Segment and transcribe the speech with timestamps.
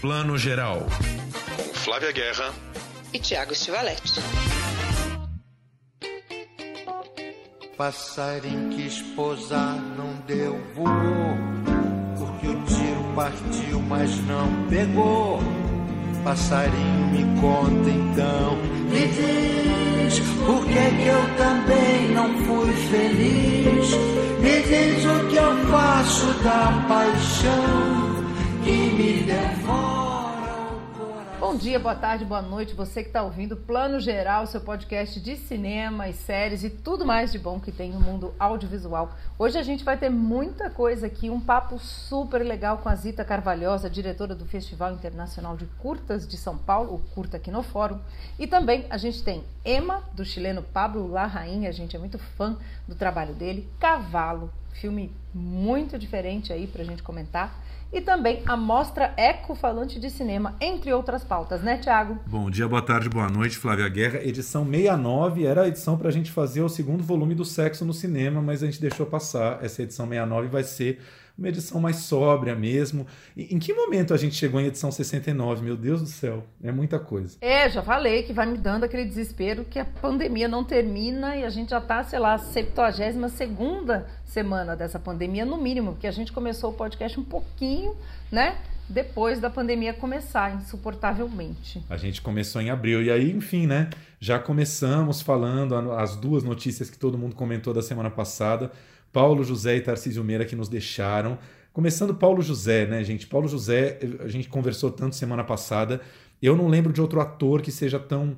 [0.00, 0.86] Plano Geral.
[1.56, 2.54] Com Flávia Guerra
[3.12, 4.20] e Tiago Stivaletti.
[7.76, 11.36] Passarinho quis posar, não deu, voou.
[12.16, 15.40] Porque o tiro partiu, mas não pegou.
[16.22, 18.56] Passarinho me conta então,
[18.88, 23.90] me diz por que, que eu também não fui feliz.
[24.40, 28.07] Me diz o que eu faço da paixão que.
[31.40, 32.74] Bom dia, boa tarde, boa noite.
[32.74, 37.32] Você que está ouvindo Plano Geral, seu podcast de cinema e séries e tudo mais
[37.32, 39.14] de bom que tem no mundo audiovisual.
[39.38, 43.24] Hoje a gente vai ter muita coisa aqui, um papo super legal com a Zita
[43.24, 47.98] Carvalhosa, diretora do Festival Internacional de Curtas de São Paulo, o Curta aqui no Fórum.
[48.38, 52.58] E também a gente tem Emma, do chileno Pablo Larraín, a gente é muito fã
[52.86, 53.66] do trabalho dele.
[53.80, 59.98] Cavalo, filme muito diferente aí para a gente comentar e também a Mostra Eco Falante
[59.98, 62.18] de Cinema, entre outras pautas, né, Tiago?
[62.26, 64.22] Bom dia, boa tarde, boa noite, Flávia Guerra.
[64.22, 67.94] Edição 69 era a edição para a gente fazer o segundo volume do Sexo no
[67.94, 69.64] Cinema, mas a gente deixou passar.
[69.64, 71.00] Essa edição 69 vai ser
[71.38, 73.06] uma edição mais sóbria mesmo.
[73.36, 75.64] E, em que momento a gente chegou em edição 69?
[75.64, 77.38] Meu Deus do céu, é muita coisa.
[77.40, 81.44] É, já falei que vai me dando aquele desespero que a pandemia não termina e
[81.44, 86.10] a gente já está, sei lá, 72 segunda semana dessa pandemia, no mínimo, porque a
[86.10, 87.94] gente começou o podcast um pouquinho,
[88.32, 88.58] né?
[88.88, 91.82] Depois da pandemia começar, insuportavelmente.
[91.90, 93.02] A gente começou em abril.
[93.02, 93.90] E aí, enfim, né?
[94.18, 98.72] Já começamos falando as duas notícias que todo mundo comentou da semana passada
[99.12, 101.38] Paulo José e Tarcísio Meira que nos deixaram.
[101.72, 103.26] Começando Paulo José, né, gente?
[103.26, 106.00] Paulo José, a gente conversou tanto semana passada.
[106.42, 108.36] Eu não lembro de outro ator que seja tão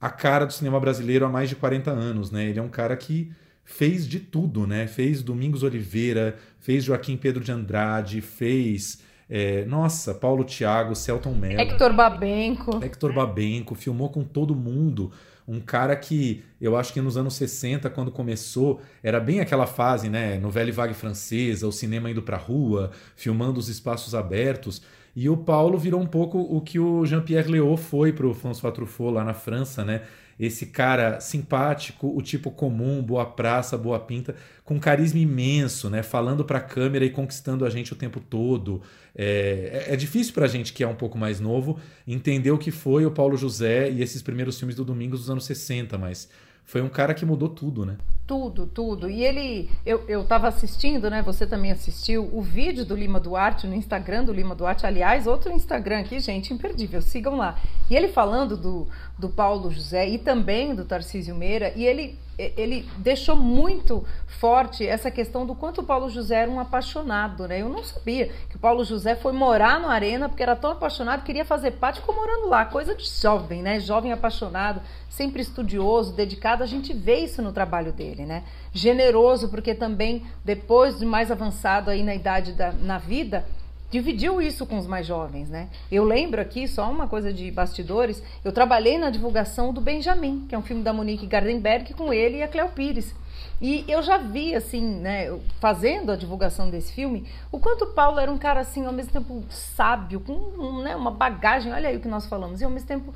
[0.00, 2.46] a cara do cinema brasileiro há mais de 40 anos, né?
[2.46, 3.30] Ele é um cara que
[3.64, 4.86] fez de tudo, né?
[4.86, 9.00] Fez Domingos Oliveira, fez Joaquim Pedro de Andrade, fez
[9.34, 11.60] é, nossa, Paulo Thiago, Celton Mello.
[11.60, 12.84] Hector Babenco.
[12.84, 15.10] Hector Babenco, filmou com todo mundo
[15.46, 20.08] um cara que eu acho que nos anos 60, quando começou, era bem aquela fase,
[20.08, 20.38] né?
[20.38, 24.82] Novela vague francesa, o cinema indo pra rua, filmando os espaços abertos.
[25.14, 29.12] E o Paulo virou um pouco o que o Jean-Pierre Léaud foi pro François Truffaut
[29.14, 30.02] lá na França, né?
[30.44, 36.02] Esse cara simpático, o tipo comum, boa praça, boa pinta, com carisma imenso, né?
[36.02, 38.82] Falando para a câmera e conquistando a gente o tempo todo.
[39.14, 42.58] É, é, é difícil para a gente que é um pouco mais novo entender o
[42.58, 46.28] que foi o Paulo José e esses primeiros filmes do Domingos dos anos 60, mas
[46.64, 47.98] foi um cara que mudou tudo, né?
[48.26, 49.10] Tudo, tudo.
[49.10, 51.20] E ele, eu, eu tava assistindo, né?
[51.22, 54.86] Você também assistiu o vídeo do Lima Duarte no Instagram do Lima Duarte.
[54.86, 57.02] Aliás, outro Instagram aqui, gente, imperdível.
[57.02, 57.60] Sigam lá.
[57.90, 58.88] E ele falando do,
[59.22, 62.20] do Paulo José e também do Tarcísio Meira, e ele
[62.56, 67.60] ele deixou muito forte essa questão do quanto o Paulo José era um apaixonado, né?
[67.60, 71.22] Eu não sabia que o Paulo José foi morar no Arena porque era tão apaixonado,
[71.22, 73.78] queria fazer parte, ficou morando lá, coisa de jovem, né?
[73.78, 74.80] Jovem apaixonado,
[75.10, 78.42] sempre estudioso, dedicado, a gente vê isso no trabalho dele, né?
[78.72, 83.44] Generoso, porque também depois de mais avançado aí na idade da na vida,
[83.92, 85.68] dividiu isso com os mais jovens, né?
[85.90, 90.54] Eu lembro aqui, só uma coisa de bastidores, eu trabalhei na divulgação do Benjamin, que
[90.54, 93.14] é um filme da Monique Gardenberg com ele e a Cleo Pires.
[93.60, 98.18] E eu já vi, assim, né, fazendo a divulgação desse filme, o quanto o Paulo
[98.18, 102.00] era um cara, assim, ao mesmo tempo sábio, com né, uma bagagem, olha aí o
[102.00, 103.14] que nós falamos, e ao mesmo tempo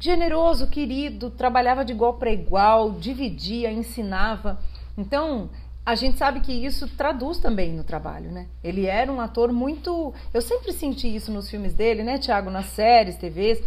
[0.00, 4.58] generoso, querido, trabalhava de igual para igual, dividia, ensinava.
[4.96, 5.50] Então,
[5.86, 8.48] a gente sabe que isso traduz também no trabalho, né?
[8.62, 10.12] Ele era um ator muito.
[10.34, 12.50] Eu sempre senti isso nos filmes dele, né, Tiago?
[12.50, 13.62] Nas séries, TVs,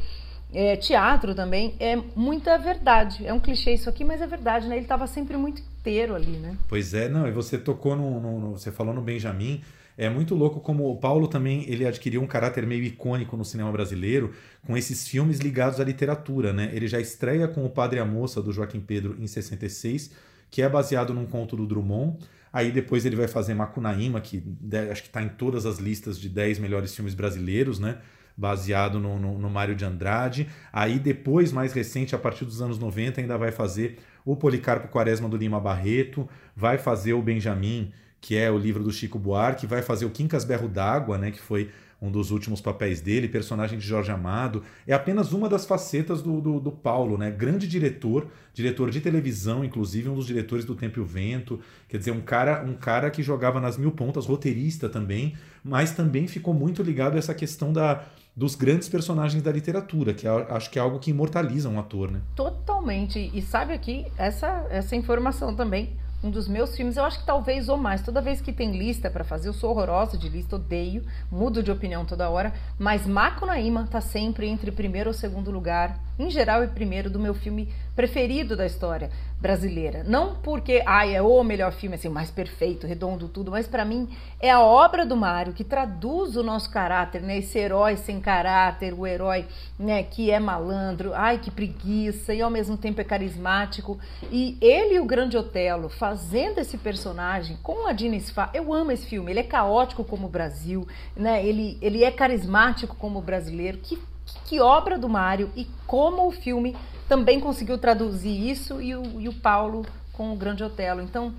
[0.54, 1.76] é, teatro também.
[1.80, 3.26] É muita verdade.
[3.26, 4.76] É um clichê isso aqui, mas é verdade, né?
[4.76, 6.58] Ele estava sempre muito inteiro ali, né?
[6.68, 7.26] Pois é, não.
[7.26, 8.52] E você tocou no, no, no.
[8.52, 9.64] Você falou no Benjamin.
[9.98, 13.70] É muito louco como o Paulo também ele adquiriu um caráter meio icônico no cinema
[13.70, 14.34] brasileiro
[14.66, 16.70] com esses filmes ligados à literatura, né?
[16.74, 20.62] Ele já estreia com O Padre e a Moça do Joaquim Pedro em 66 que
[20.62, 22.18] é baseado num conto do Drummond.
[22.52, 24.44] Aí depois ele vai fazer Macunaíma, que
[24.92, 28.00] acho que está em todas as listas de 10 melhores filmes brasileiros, né?
[28.36, 30.50] Baseado no, no, no Mário de Andrade.
[30.74, 35.30] Aí depois, mais recente, a partir dos anos 90, ainda vai fazer o Policarpo Quaresma
[35.30, 39.82] do Lima Barreto, vai fazer o Benjamin, que é o livro do Chico Buarque, vai
[39.82, 41.32] fazer o Quincas Berro d'Água, né?
[41.32, 41.70] Que foi
[42.02, 46.40] um dos últimos papéis dele, personagem de Jorge Amado, é apenas uma das facetas do,
[46.40, 47.30] do, do, Paulo, né?
[47.30, 51.98] Grande diretor, diretor de televisão, inclusive um dos diretores do Tempo e o Vento, quer
[51.98, 56.54] dizer, um cara, um cara que jogava nas mil pontas, roteirista também, mas também ficou
[56.54, 58.06] muito ligado a essa questão da,
[58.36, 62.10] dos grandes personagens da literatura, que é, acho que é algo que imortaliza um ator,
[62.10, 62.22] né?
[62.36, 63.30] Totalmente.
[63.34, 67.70] E sabe aqui, essa, essa informação também um dos meus filmes, eu acho que talvez
[67.70, 68.02] ou mais.
[68.02, 71.72] Toda vez que tem lista para fazer, eu sou horrorosa de lista, odeio, mudo de
[71.72, 76.68] opinião toda hora, mas Macunaíma tá sempre entre primeiro ou segundo lugar, em geral, é
[76.68, 80.04] primeiro do meu filme preferido da história brasileira.
[80.04, 84.10] Não porque, ai, é o melhor filme, assim, mais perfeito, redondo, tudo, mas para mim
[84.38, 87.38] é a obra do Mário que traduz o nosso caráter, né?
[87.38, 89.46] Esse herói sem caráter, o herói,
[89.78, 93.98] né, que é malandro, ai, que preguiça, e ao mesmo tempo é carismático.
[94.30, 98.92] E ele e o Grande Otelo fazendo esse personagem com a Dina Sfar, eu amo
[98.92, 101.46] esse filme, ele é caótico como o Brasil, né?
[101.46, 103.78] Ele, ele é carismático como o brasileiro.
[103.78, 104.00] Que
[104.46, 106.76] que obra do Mário e como o filme
[107.08, 109.84] também conseguiu traduzir isso e o, e o Paulo
[110.14, 111.02] com o Grande Otelo.
[111.02, 111.34] Então,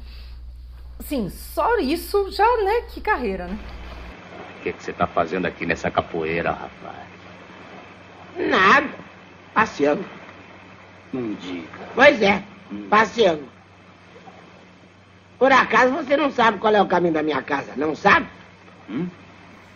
[0.98, 2.82] sim, só isso já, né?
[2.92, 3.58] Que carreira, né?
[4.58, 7.06] O que, que você tá fazendo aqui nessa capoeira, rapaz?
[8.36, 8.90] Nada.
[9.54, 10.04] Passeando.
[11.12, 11.68] Não diga.
[11.94, 12.42] Pois é,
[12.88, 13.59] passeando.
[15.40, 18.26] Por acaso você não sabe qual é o caminho da minha casa, não sabe?
[18.90, 19.06] Hum?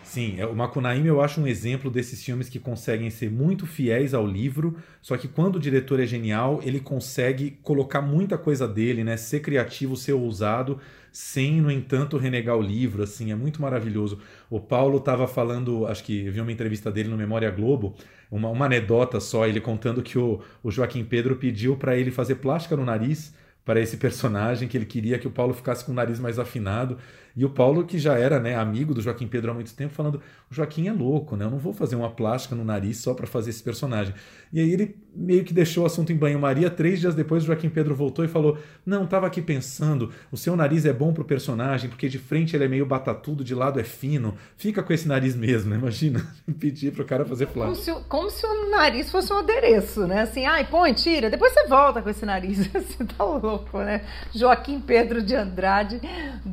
[0.03, 4.13] Sim, é, o Makunaíma eu acho um exemplo desses filmes que conseguem ser muito fiéis
[4.13, 9.03] ao livro, só que quando o diretor é genial, ele consegue colocar muita coisa dele,
[9.03, 9.17] né?
[9.17, 10.79] Ser criativo, ser ousado,
[11.11, 14.19] sem, no entanto, renegar o livro, assim, é muito maravilhoso.
[14.51, 17.95] O Paulo estava falando, acho que vi uma entrevista dele no Memória Globo,
[18.29, 22.35] uma, uma anedota só, ele contando que o, o Joaquim Pedro pediu para ele fazer
[22.35, 23.33] plástica no nariz
[23.65, 26.99] para esse personagem, que ele queria que o Paulo ficasse com o nariz mais afinado.
[27.35, 30.21] E o Paulo, que já era né, amigo do Joaquim Pedro há muito tempo, falando:
[30.49, 31.43] o Joaquim é louco, né?
[31.43, 34.13] Eu não vou fazer uma plástica no nariz só para fazer esse personagem.
[34.55, 36.69] E aí ele meio que deixou o assunto em banho-maria.
[36.69, 40.55] Três dias depois, o Joaquim Pedro voltou e falou: Não, estava aqui pensando, o seu
[40.55, 43.83] nariz é bom pro personagem, porque de frente ele é meio batatudo, de lado é
[43.83, 44.37] fino.
[44.55, 45.75] Fica com esse nariz mesmo, né?
[45.75, 46.25] Imagina
[46.57, 47.91] pedir pro cara fazer plástica.
[47.91, 50.21] Como se, como se o nariz fosse um adereço, né?
[50.21, 52.55] Assim, ai, põe, tira, depois você volta com esse nariz.
[52.85, 54.01] Você tá louco, né?
[54.33, 55.99] Joaquim Pedro de Andrade,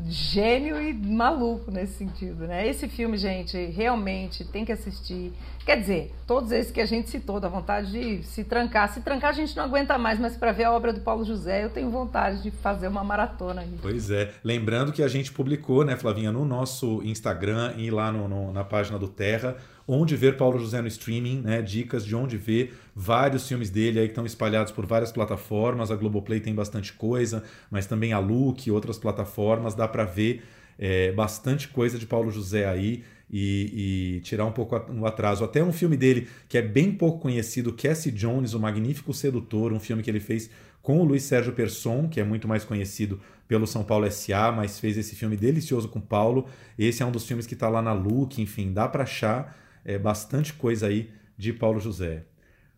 [0.08, 2.66] gênio e maluco nesse sentido, né?
[2.66, 5.32] Esse filme, gente, realmente tem que assistir.
[5.64, 8.92] Quer dizer, todos esses que a gente citou, dá vontade de se trancar.
[8.92, 11.64] Se trancar a gente não aguenta mais, mas para ver a obra do Paulo José,
[11.64, 13.60] eu tenho vontade de fazer uma maratona.
[13.60, 13.78] Aí.
[13.80, 14.32] Pois é.
[14.42, 18.64] Lembrando que a gente publicou, né, Flavinha, no nosso Instagram e lá no, no, na
[18.64, 19.56] página do Terra,
[19.86, 21.62] onde ver Paulo José no streaming, né?
[21.62, 25.92] Dicas de onde ver vários filmes dele aí que estão espalhados por várias plataformas.
[25.92, 30.42] A Globoplay tem bastante coisa, mas também a Look outras plataformas, dá para ver
[30.76, 35.43] é, bastante coisa de Paulo José aí e, e, tirar um pouco o atraso.
[35.43, 39.81] Até um filme dele que é bem pouco conhecido, Cassie Jones, O Magnífico Sedutor, um
[39.81, 40.50] filme que ele fez
[40.82, 44.79] com o Luiz Sérgio Persson, que é muito mais conhecido pelo São Paulo SA, mas
[44.79, 46.46] fez esse filme delicioso com Paulo.
[46.79, 49.96] Esse é um dos filmes que está lá na Look, enfim, dá para achar é,
[49.99, 52.25] bastante coisa aí de Paulo José.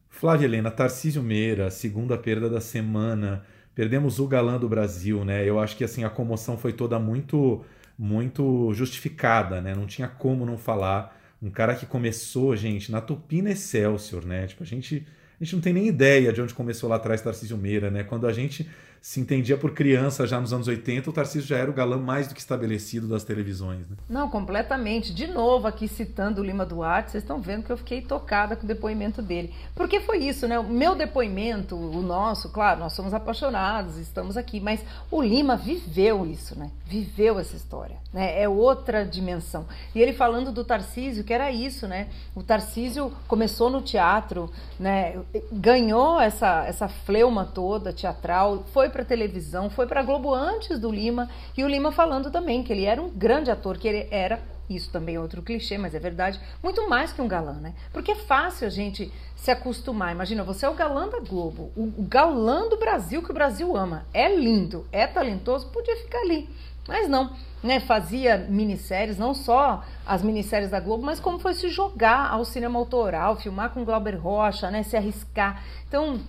[0.08, 3.42] Flávia Helena, Tarcísio Meira, segunda perda da semana.
[3.74, 5.48] Perdemos o galã do Brasil, né?
[5.48, 7.64] Eu acho que assim a comoção foi toda muito
[7.98, 9.74] muito justificada, né?
[9.74, 11.20] Não tinha como não falar.
[11.40, 14.46] Um cara que começou, gente, na Tupina Excelsior, né?
[14.46, 15.06] Tipo, a gente,
[15.40, 18.02] a gente não tem nem ideia de onde começou lá atrás Tarcísio Meira, né?
[18.02, 18.68] Quando a gente
[19.04, 22.26] se entendia por criança já nos anos 80, o Tarcísio já era o galã mais
[22.26, 23.86] do que estabelecido das televisões.
[23.86, 23.96] Né?
[24.08, 25.12] Não, completamente.
[25.12, 28.64] De novo, aqui citando o Lima Duarte, vocês estão vendo que eu fiquei tocada com
[28.64, 29.52] o depoimento dele.
[29.74, 30.58] Porque foi isso, né?
[30.58, 36.24] O meu depoimento, o nosso, claro, nós somos apaixonados, estamos aqui, mas o Lima viveu
[36.24, 36.70] isso, né?
[36.86, 38.40] Viveu essa história, né?
[38.40, 39.66] É outra dimensão.
[39.94, 42.08] E ele falando do Tarcísio, que era isso, né?
[42.34, 45.20] O Tarcísio começou no teatro, né?
[45.52, 51.28] Ganhou essa, essa fleuma toda teatral, foi para televisão, foi para Globo antes do Lima,
[51.56, 54.90] e o Lima falando também que ele era um grande ator, que ele era isso
[54.90, 57.74] também é outro clichê, mas é verdade, muito mais que um galã, né?
[57.92, 60.12] Porque é fácil a gente se acostumar.
[60.12, 64.06] Imagina, você é o galã da Globo, o galã do Brasil que o Brasil ama.
[64.14, 66.48] É lindo, é talentoso, podia ficar ali.
[66.88, 67.30] Mas não,
[67.62, 67.80] né?
[67.80, 72.78] Fazia minisséries, não só as minisséries da Globo, mas como foi se jogar ao cinema
[72.78, 74.82] autoral, filmar com Glauber Rocha, né?
[74.82, 75.62] Se arriscar.
[75.88, 76.20] Então,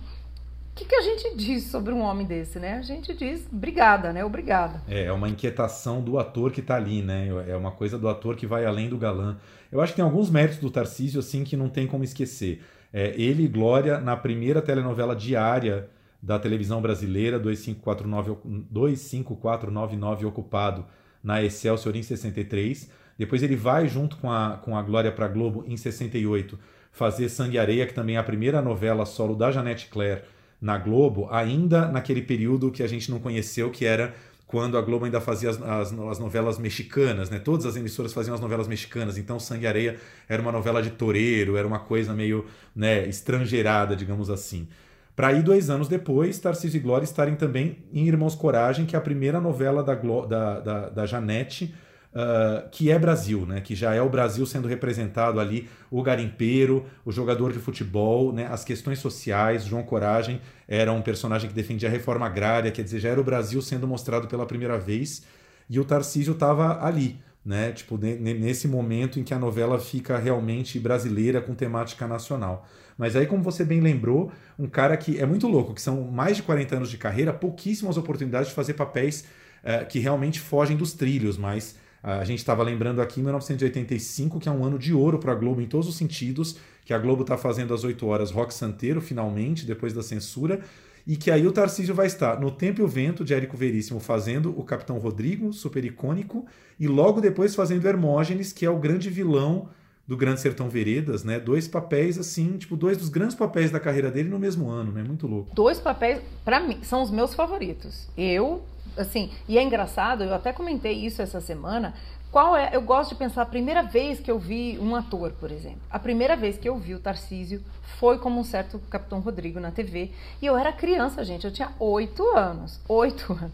[0.76, 2.74] que, que a gente diz sobre um homem desse, né?
[2.74, 4.22] A gente diz obrigada, né?
[4.22, 4.82] Obrigada.
[4.86, 7.28] É, é uma inquietação do ator que tá ali, né?
[7.48, 9.38] É uma coisa do ator que vai além do galã.
[9.72, 12.62] Eu acho que tem alguns méritos do Tarcísio, assim, que não tem como esquecer.
[12.92, 15.88] É, ele e Glória, na primeira telenovela diária
[16.22, 20.84] da televisão brasileira, 25499, 25499 ocupado
[21.24, 22.90] na Excelsior em 63.
[23.18, 26.58] Depois ele vai junto com a, com a Glória para Globo em 68
[26.92, 30.22] fazer Sangue e Areia, que também é a primeira novela solo da Janete Claire
[30.60, 34.14] na Globo, ainda naquele período que a gente não conheceu, que era
[34.46, 37.38] quando a Globo ainda fazia as, as, as, novelas mexicanas, né?
[37.38, 39.96] Todas as emissoras faziam as novelas mexicanas, então Sangue e Areia
[40.28, 44.68] era uma novela de toureiro, era uma coisa meio né, estrangeirada, digamos assim.
[45.16, 48.98] Para aí, dois anos depois, Tarcísio e Glória estarem também em Irmãos Coragem, que é
[48.98, 51.74] a primeira novela da, da, da, da Janete,
[52.16, 53.60] uh, que é Brasil, né?
[53.60, 58.48] que já é o Brasil sendo representado ali, o garimpeiro, o jogador de futebol, né?
[58.50, 59.66] as questões sociais.
[59.66, 63.24] João Coragem era um personagem que defendia a reforma agrária, quer dizer, já era o
[63.24, 65.24] Brasil sendo mostrado pela primeira vez,
[65.68, 67.70] e o Tarcísio estava ali né?
[67.70, 72.66] Tipo, nesse momento em que a novela fica realmente brasileira com temática nacional.
[72.98, 76.36] Mas aí, como você bem lembrou, um cara que é muito louco, que são mais
[76.36, 79.26] de 40 anos de carreira, pouquíssimas oportunidades de fazer papéis
[79.62, 84.48] uh, que realmente fogem dos trilhos, mas a gente estava lembrando aqui em 1985, que
[84.48, 87.22] é um ano de ouro para a Globo em todos os sentidos, que a Globo
[87.22, 90.60] está fazendo às 8 horas Rock Santeiro, finalmente, depois da censura,
[91.04, 93.98] e que aí o Tarcísio vai estar no Tempo e o Vento de Érico Veríssimo
[93.98, 96.46] fazendo o Capitão Rodrigo, super icônico,
[96.78, 99.68] e logo depois fazendo Hermógenes, que é o grande vilão
[100.06, 101.40] do Grande Sertão Veredas, né?
[101.40, 105.02] Dois papéis assim, tipo, dois dos grandes papéis da carreira dele no mesmo ano, né?
[105.02, 105.52] Muito louco.
[105.52, 108.08] Dois papéis, para mim, são os meus favoritos.
[108.16, 108.62] Eu,
[108.96, 111.94] assim, e é engraçado, eu até comentei isso essa semana,
[112.30, 115.50] qual é, eu gosto de pensar a primeira vez que eu vi um ator, por
[115.50, 115.80] exemplo.
[115.90, 117.62] A primeira vez que eu vi o Tarcísio
[117.98, 120.10] foi como um certo Capitão Rodrigo na TV.
[120.42, 121.46] E eu era criança, gente.
[121.46, 122.78] Eu tinha oito anos.
[122.88, 123.52] Oito anos.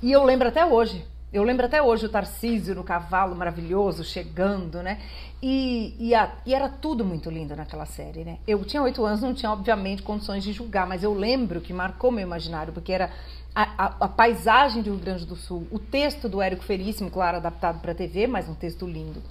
[0.00, 1.04] E eu lembro até hoje.
[1.32, 5.00] Eu lembro até hoje o Tarcísio no cavalo maravilhoso, chegando, né?
[5.40, 8.38] E, e, a, e, era tudo muito lindo naquela série, né?
[8.46, 12.10] Eu tinha oito anos, não tinha, obviamente, condições de julgar, mas eu lembro que marcou
[12.10, 13.12] meu imaginário, porque era
[13.54, 17.38] a, a, a, paisagem do Rio Grande do Sul, o texto do Érico Feríssimo, claro,
[17.38, 19.22] adaptado para TV, mas um texto lindo.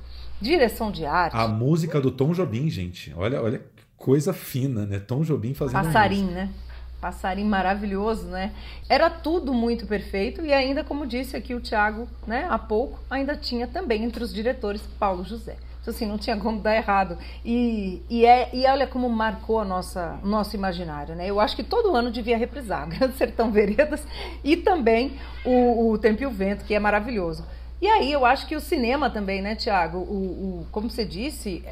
[0.42, 1.36] Direção de arte.
[1.36, 3.14] A música do Tom Jobim, gente.
[3.16, 3.62] Olha, olha
[3.98, 5.00] coisa fina, né?
[5.00, 6.50] Tom Jobim fazendo Passarim, né?
[7.02, 8.54] Passarim maravilhoso, né?
[8.88, 13.38] Era tudo muito perfeito e ainda, como disse aqui o Thiago, né, há pouco, ainda
[13.38, 15.56] tinha também entre os diretores Paulo José.
[15.82, 17.18] Então, assim, não tinha como dar errado.
[17.44, 21.28] E, e, é, e olha como marcou a nossa, o nosso imaginário, né?
[21.28, 24.06] Eu acho que todo ano devia reprisar Grande Sertão Veredas
[24.44, 25.14] e também
[25.46, 27.46] o, o Tempo e o Vento, que é maravilhoso.
[27.82, 30.00] E aí eu acho que o cinema também, né, Tiago?
[30.00, 31.64] O, o, como você disse,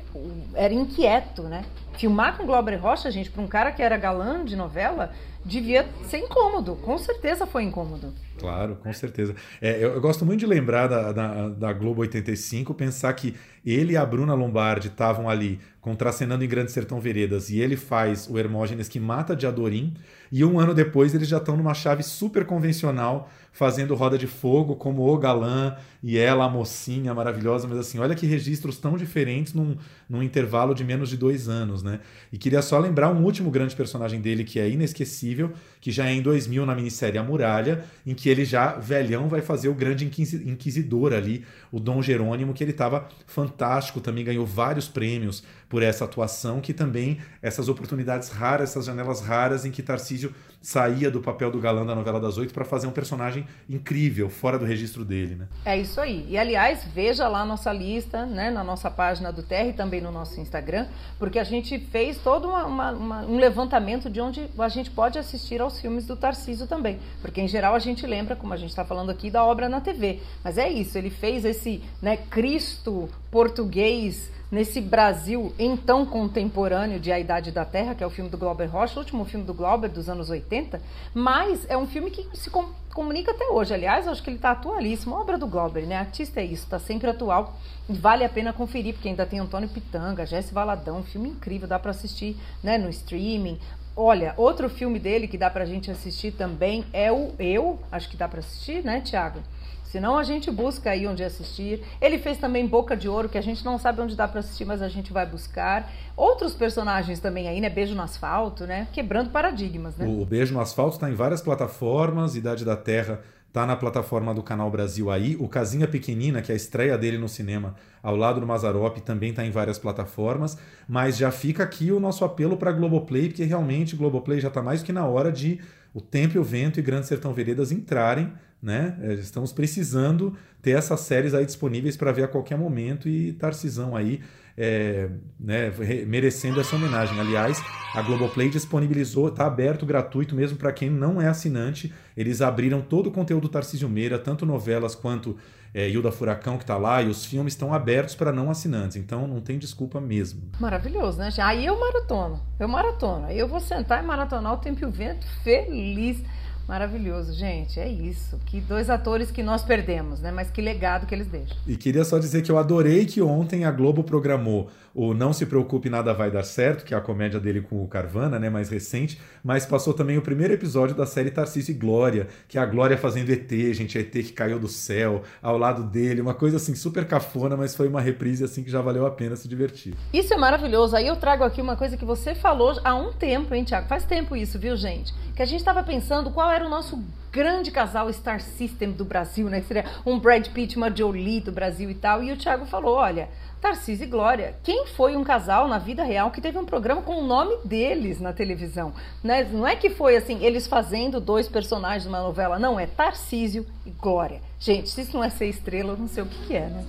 [0.54, 1.66] era inquieto, né?
[1.98, 5.12] Filmar com Glauber Rocha, gente, para um cara que era galã de novela,
[5.44, 6.78] devia ser incômodo.
[6.78, 8.14] Com certeza foi incômodo.
[8.38, 9.36] Claro, com certeza.
[9.62, 13.94] É, eu, eu, gosto muito de lembrar da, da, da, Globo 85, pensar que ele
[13.94, 18.38] e a Bruna Lombardi estavam ali contracenando em Grande Sertão Veredas e ele faz o
[18.38, 19.94] Hermógenes que mata de Adorim,
[20.32, 24.76] e um ano depois eles já estão numa chave super convencional fazendo Roda de Fogo
[24.76, 29.54] como o galã e ela, a mocinha maravilhosa, mas assim, olha que registros tão diferentes
[29.54, 29.76] num,
[30.08, 32.02] num intervalo de menos de dois anos, né?
[32.32, 35.52] E queria só lembrar um último grande personagem dele que é inesquecível,
[35.82, 39.42] que já é em 2000 na minissérie A Muralha, em que ele já, velhão, vai
[39.42, 44.88] fazer o grande inquisidor ali, o Dom Jerônimo, que ele estava fantástico, também ganhou vários
[44.88, 50.34] prêmios por essa atuação, que também essas oportunidades raras, essas janelas raras em que Tarcísio
[50.62, 54.58] saía do papel do galã da novela das oito para fazer um personagem incrível, fora
[54.58, 55.48] do registro dele, né?
[55.64, 56.26] É isso aí.
[56.28, 60.02] E aliás, veja lá a nossa lista, né, na nossa página do Terra e também
[60.02, 60.88] no nosso Instagram,
[61.20, 65.18] porque a gente fez todo uma, uma, uma, um levantamento de onde a gente pode
[65.18, 67.00] assistir aos filmes do Tarcísio também.
[67.22, 69.80] Porque em geral a gente lembra, como a gente está falando aqui, da obra na
[69.80, 70.20] TV.
[70.44, 77.20] Mas é isso, ele fez esse né, Cristo português nesse Brasil então contemporâneo de A
[77.20, 79.90] Idade da Terra, que é o filme do Glauber Rocha, o último filme do Glauber
[79.90, 80.82] dos anos 80,
[81.14, 83.74] mas é um filme que se com, comunica até hoje.
[83.74, 85.16] Aliás, acho que ele está atualíssimo.
[85.16, 85.98] Obra do Glauber, né?
[85.98, 87.58] Artista é isso, está sempre atual.
[87.88, 91.92] Vale a pena conferir, porque ainda tem Antônio Pitanga, Jesse Valadão, filme incrível, dá para
[91.92, 93.60] assistir né, no streaming.
[93.96, 98.16] Olha, outro filme dele que dá pra gente assistir também é o Eu, acho que
[98.16, 99.42] dá para assistir, né, Tiago?
[99.92, 101.82] Senão a gente busca aí onde assistir.
[102.02, 104.66] Ele fez também Boca de Ouro, que a gente não sabe onde dá para assistir,
[104.66, 105.92] mas a gente vai buscar.
[106.16, 107.70] Outros personagens também aí, né?
[107.70, 108.88] Beijo no Asfalto, né?
[108.92, 110.06] Quebrando paradigmas, né?
[110.06, 112.36] O Beijo no Asfalto está em várias plataformas.
[112.36, 113.22] Idade da Terra
[113.54, 115.38] tá na plataforma do Canal Brasil aí.
[115.40, 119.30] O Casinha Pequenina, que é a estreia dele no cinema, ao lado do Mazarop, também
[119.30, 120.58] está em várias plataformas.
[120.88, 124.84] Mas já fica aqui o nosso apelo para Globoplay, porque realmente Globoplay já está mais
[124.84, 125.62] que na hora de
[125.94, 128.98] o Tempo e o Vento e Grande Sertão Veredas entrarem né?
[129.02, 133.96] É, estamos precisando ter essas séries aí disponíveis para ver a qualquer momento e Tarcisão
[133.96, 134.22] aí
[134.58, 135.08] é,
[135.40, 135.72] né,
[136.08, 137.20] merecendo essa homenagem.
[137.20, 141.94] Aliás, a Globoplay disponibilizou, está aberto, gratuito mesmo para quem não é assinante.
[142.16, 145.38] Eles abriram todo o conteúdo Tarcísio Meira, tanto novelas quanto
[145.74, 149.28] é, Hilda Furacão que está lá, e os filmes estão abertos para não assinantes, então
[149.28, 150.42] não tem desculpa mesmo.
[150.60, 151.30] Maravilhoso, né?
[151.38, 154.92] Aí eu maratono, eu maratono, aí eu vou sentar e maratonar o Tempo e o
[154.92, 156.24] Vento feliz.
[156.68, 157.80] Maravilhoso, gente.
[157.80, 158.38] É isso.
[158.46, 160.32] Que dois atores que nós perdemos, né?
[160.32, 161.56] Mas que legado que eles deixam.
[161.66, 165.46] E queria só dizer que eu adorei que ontem a Globo programou o Não Se
[165.46, 168.68] Preocupe Nada Vai Dar Certo, que é a comédia dele com o Carvana, né, mais
[168.68, 172.66] recente, mas passou também o primeiro episódio da série Tarcísio e Glória, que é a
[172.66, 176.74] Glória fazendo ET, gente, ET que caiu do céu, ao lado dele, uma coisa assim
[176.74, 179.94] super cafona, mas foi uma reprise assim que já valeu a pena se divertir.
[180.12, 180.96] Isso é maravilhoso.
[180.96, 183.88] Aí eu trago aqui uma coisa que você falou há um tempo, hein, Tiago?
[183.88, 185.14] Faz tempo isso, viu, gente?
[185.36, 187.00] Que a gente estava pensando qual era o nosso
[187.32, 189.62] grande casal Star System do Brasil, né?
[189.62, 192.24] Que seria um Brad Pitt, uma Jolie do Brasil e tal.
[192.24, 193.30] E o Thiago falou: olha,
[193.62, 194.56] Tarcísio e Glória.
[194.64, 198.20] Quem foi um casal na vida real que teve um programa com o nome deles
[198.20, 198.94] na televisão?
[199.24, 199.44] Né?
[199.44, 202.60] Não é que foi assim, eles fazendo dois personagens de uma novela.
[202.60, 204.42] Não, é Tarcísio e Glória.
[204.60, 206.86] Gente, se isso não é ser estrela, eu não sei o que, que é, né?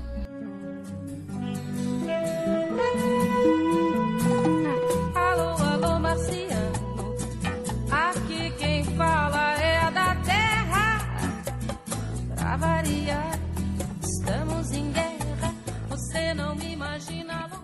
[5.14, 6.72] Alô, alô, Marciano.
[7.90, 10.98] Aqui quem fala é da terra.
[12.36, 12.82] Pra
[14.02, 15.17] estamos em guerra.
[16.08, 17.57] Você não me imagina a loucura.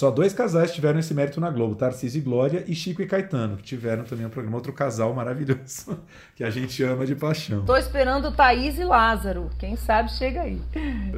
[0.00, 3.58] Só dois casais tiveram esse mérito na Globo, Tarcísio e Glória e Chico e Caetano,
[3.58, 6.00] que tiveram também um programa, outro casal maravilhoso,
[6.34, 7.66] que a gente ama de paixão.
[7.66, 9.50] Tô esperando Thaís e Lázaro.
[9.58, 10.58] Quem sabe chega aí.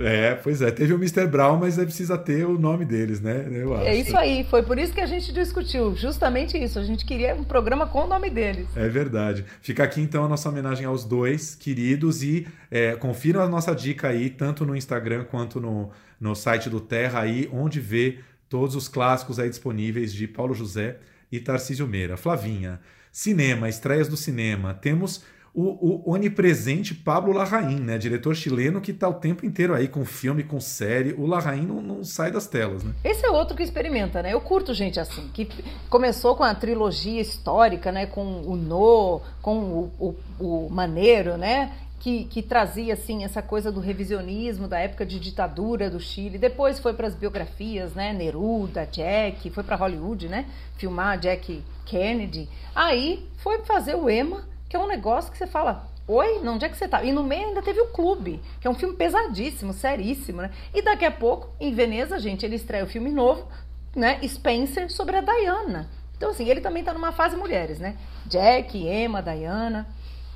[0.01, 1.29] É, pois é, teve o Mr.
[1.29, 3.47] Brown, mas é precisa ter o nome deles, né?
[3.53, 3.85] Eu acho.
[3.85, 6.77] É isso aí, foi por isso que a gente discutiu, justamente isso.
[6.81, 8.67] A gente queria um programa com o nome deles.
[8.75, 9.45] É verdade.
[9.61, 14.09] Fica aqui então a nossa homenagem aos dois queridos e é, confiram a nossa dica
[14.09, 18.19] aí, tanto no Instagram quanto no, no site do Terra aí, onde vê
[18.53, 20.99] todos os clássicos aí disponíveis de Paulo José
[21.33, 22.19] e Tarcísio Meira.
[22.19, 22.81] Flavinha,
[23.11, 24.75] cinema, estreias do cinema.
[24.75, 27.97] Temos o, o onipresente Pablo Larraín, né?
[27.97, 31.15] Diretor chileno que tá o tempo inteiro aí com filme, com série.
[31.15, 32.93] O Larraín não, não sai das telas, né?
[33.03, 34.35] Esse é outro que experimenta, né?
[34.35, 35.49] Eu curto gente assim, que
[35.89, 38.05] começou com a trilogia histórica, né?
[38.05, 39.57] Com o No, com
[39.99, 41.73] o, o, o Maneiro, né?
[42.03, 46.37] Que, que, trazia assim essa coisa do revisionismo da época de ditadura do Chile.
[46.37, 48.13] Depois foi para as biografias, né?
[48.13, 50.47] Neruda, Jack, foi para Hollywood, né?
[50.77, 52.49] Filmar Jack Kennedy.
[52.75, 56.69] Aí foi fazer o Ema, que é um negócio que você fala, oi, onde é
[56.69, 57.05] que você tá?
[57.05, 60.51] E no meio ainda teve o Clube, que é um filme pesadíssimo, seríssimo, né?
[60.75, 63.47] E daqui a pouco, em Veneza, gente, ele estreia o filme novo,
[63.95, 64.19] né?
[64.27, 65.89] Spencer sobre a Diana.
[66.17, 67.97] Então assim, ele também tá numa fase mulheres, né?
[68.27, 69.87] Jack, Emma, Diana.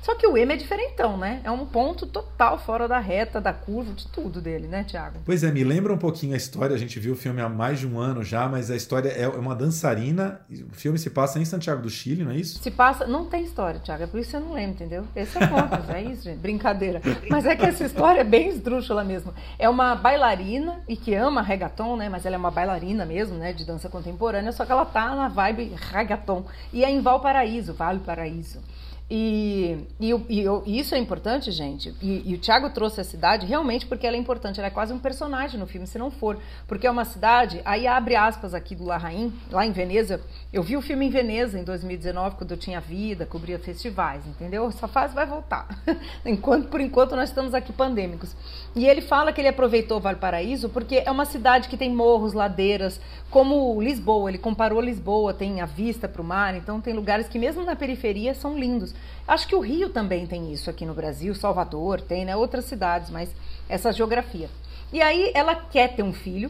[0.01, 1.41] Só que o Ema é diferentão, né?
[1.43, 5.19] É um ponto total fora da reta, da curva, de tudo dele, né, Tiago?
[5.25, 6.73] Pois é, me lembra um pouquinho a história.
[6.73, 9.27] A gente viu o filme há mais de um ano já, mas a história é
[9.27, 10.39] uma dançarina.
[10.71, 12.63] O filme se passa em Santiago do Chile, não é isso?
[12.63, 13.05] Se passa.
[13.05, 14.03] Não tem história, Tiago.
[14.03, 15.05] É por isso que você não lembra, entendeu?
[15.13, 15.75] Esse é ponto.
[15.91, 16.37] é isso, gente.
[16.37, 17.01] Brincadeira.
[17.29, 19.33] Mas é que essa história é bem esdrúxula mesmo.
[19.59, 22.07] É uma bailarina e que ama reggaeton, né?
[22.07, 23.51] Mas ela é uma bailarina mesmo, né?
[23.51, 26.45] De dança contemporânea, só que ela tá na vibe reggaeton.
[26.71, 28.59] E é em Valparaíso, Vale Paraíso.
[29.09, 31.95] E, e, e, e, isso é importante, gente.
[32.01, 34.59] E, o Thiago trouxe a cidade realmente porque ela é importante.
[34.59, 36.37] Ela é quase um personagem no filme, se não for.
[36.67, 37.61] Porque é uma cidade.
[37.63, 40.21] Aí abre aspas aqui do Larraín, lá em Veneza.
[40.51, 44.67] Eu vi o filme em Veneza em 2019, quando eu tinha vida, cobria festivais, entendeu?
[44.67, 45.67] Essa fase vai voltar.
[46.25, 48.35] enquanto, por enquanto nós estamos aqui pandêmicos.
[48.75, 52.99] E ele fala que ele aproveitou Valparaíso porque é uma cidade que tem morros, ladeiras,
[53.29, 54.29] como Lisboa.
[54.29, 57.75] Ele comparou Lisboa, tem a vista para o mar, então tem lugares que mesmo na
[57.75, 58.93] periferia são lindos.
[59.27, 62.35] Acho que o Rio também tem isso aqui no Brasil, Salvador tem, né?
[62.35, 63.29] Outras cidades, mas
[63.67, 64.49] essa geografia.
[64.91, 66.49] E aí ela quer ter um filho.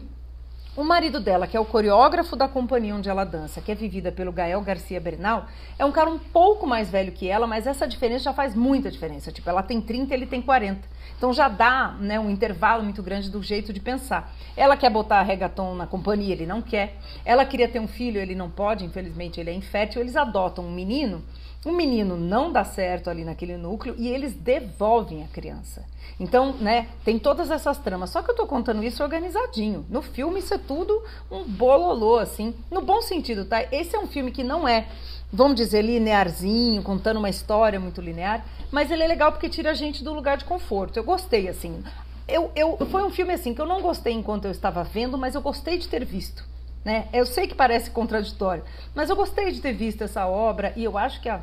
[0.75, 4.11] O marido dela, que é o coreógrafo da companhia onde ela dança, que é vivida
[4.11, 5.47] pelo Gael Garcia Bernal,
[5.79, 8.91] é um cara um pouco mais velho que ela, mas essa diferença já faz muita
[8.91, 9.31] diferença.
[9.31, 10.87] Tipo, ela tem 30, ele tem 40.
[11.17, 14.31] Então já dá né, um intervalo muito grande do jeito de pensar.
[14.55, 16.97] Ela quer botar reggaeton na companhia, ele não quer.
[17.25, 19.99] Ela queria ter um filho, ele não pode, infelizmente ele é infértil.
[19.99, 21.23] Eles adotam um menino.
[21.65, 25.83] O menino não dá certo ali naquele núcleo e eles devolvem a criança.
[26.19, 28.09] Então, né, tem todas essas tramas.
[28.09, 29.85] Só que eu tô contando isso organizadinho.
[29.89, 32.53] No filme isso é tudo um bololô, assim.
[32.71, 33.63] No bom sentido, tá?
[33.71, 34.87] Esse é um filme que não é,
[35.31, 38.45] vamos dizer, linearzinho, contando uma história muito linear.
[38.71, 40.97] Mas ele é legal porque tira a gente do lugar de conforto.
[40.97, 41.83] Eu gostei, assim.
[42.27, 45.35] Eu, eu, foi um filme, assim, que eu não gostei enquanto eu estava vendo, mas
[45.35, 46.43] eu gostei de ter visto.
[46.87, 47.09] Né?
[47.11, 48.63] Eu sei que parece contraditório,
[48.95, 51.41] mas eu gostei de ter visto essa obra e eu acho que a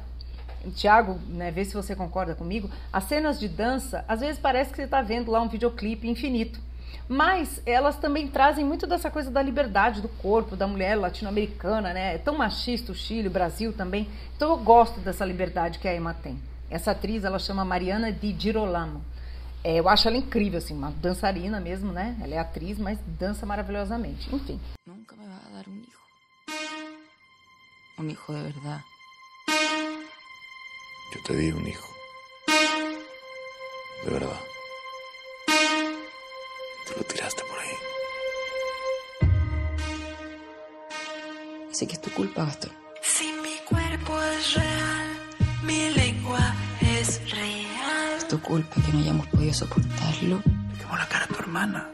[0.75, 4.77] Tiago, né, vê se você concorda comigo, as cenas de dança, às vezes parece que
[4.77, 6.59] você está vendo lá um videoclipe infinito.
[7.07, 12.15] Mas elas também trazem muito dessa coisa da liberdade do corpo, da mulher latino-americana, né?
[12.15, 14.09] É tão machista o Chile, o Brasil também.
[14.35, 16.39] Então eu gosto dessa liberdade que a Emma tem.
[16.71, 19.05] Essa atriz, ela chama Mariana Di Girolamo.
[19.65, 22.15] É, eu acho ela incrível, assim, uma dançarina mesmo, né?
[22.23, 24.29] Ela é atriz, mas dança maravilhosamente.
[24.35, 24.61] Enfim.
[24.87, 25.99] Nunca me vai dar um hijo.
[27.99, 28.85] Um hijo de verdade.
[31.15, 31.89] Yo te di un hijo.
[34.05, 34.41] De verdad.
[36.87, 37.77] Tú lo tiraste por ahí.
[41.71, 42.73] Así que es tu culpa, Gastón.
[43.01, 44.57] Si mi cuerpo es
[48.45, 50.43] culpa que no hayamos podido soportarlo.
[50.79, 51.91] Quemó la cara a tu hermana.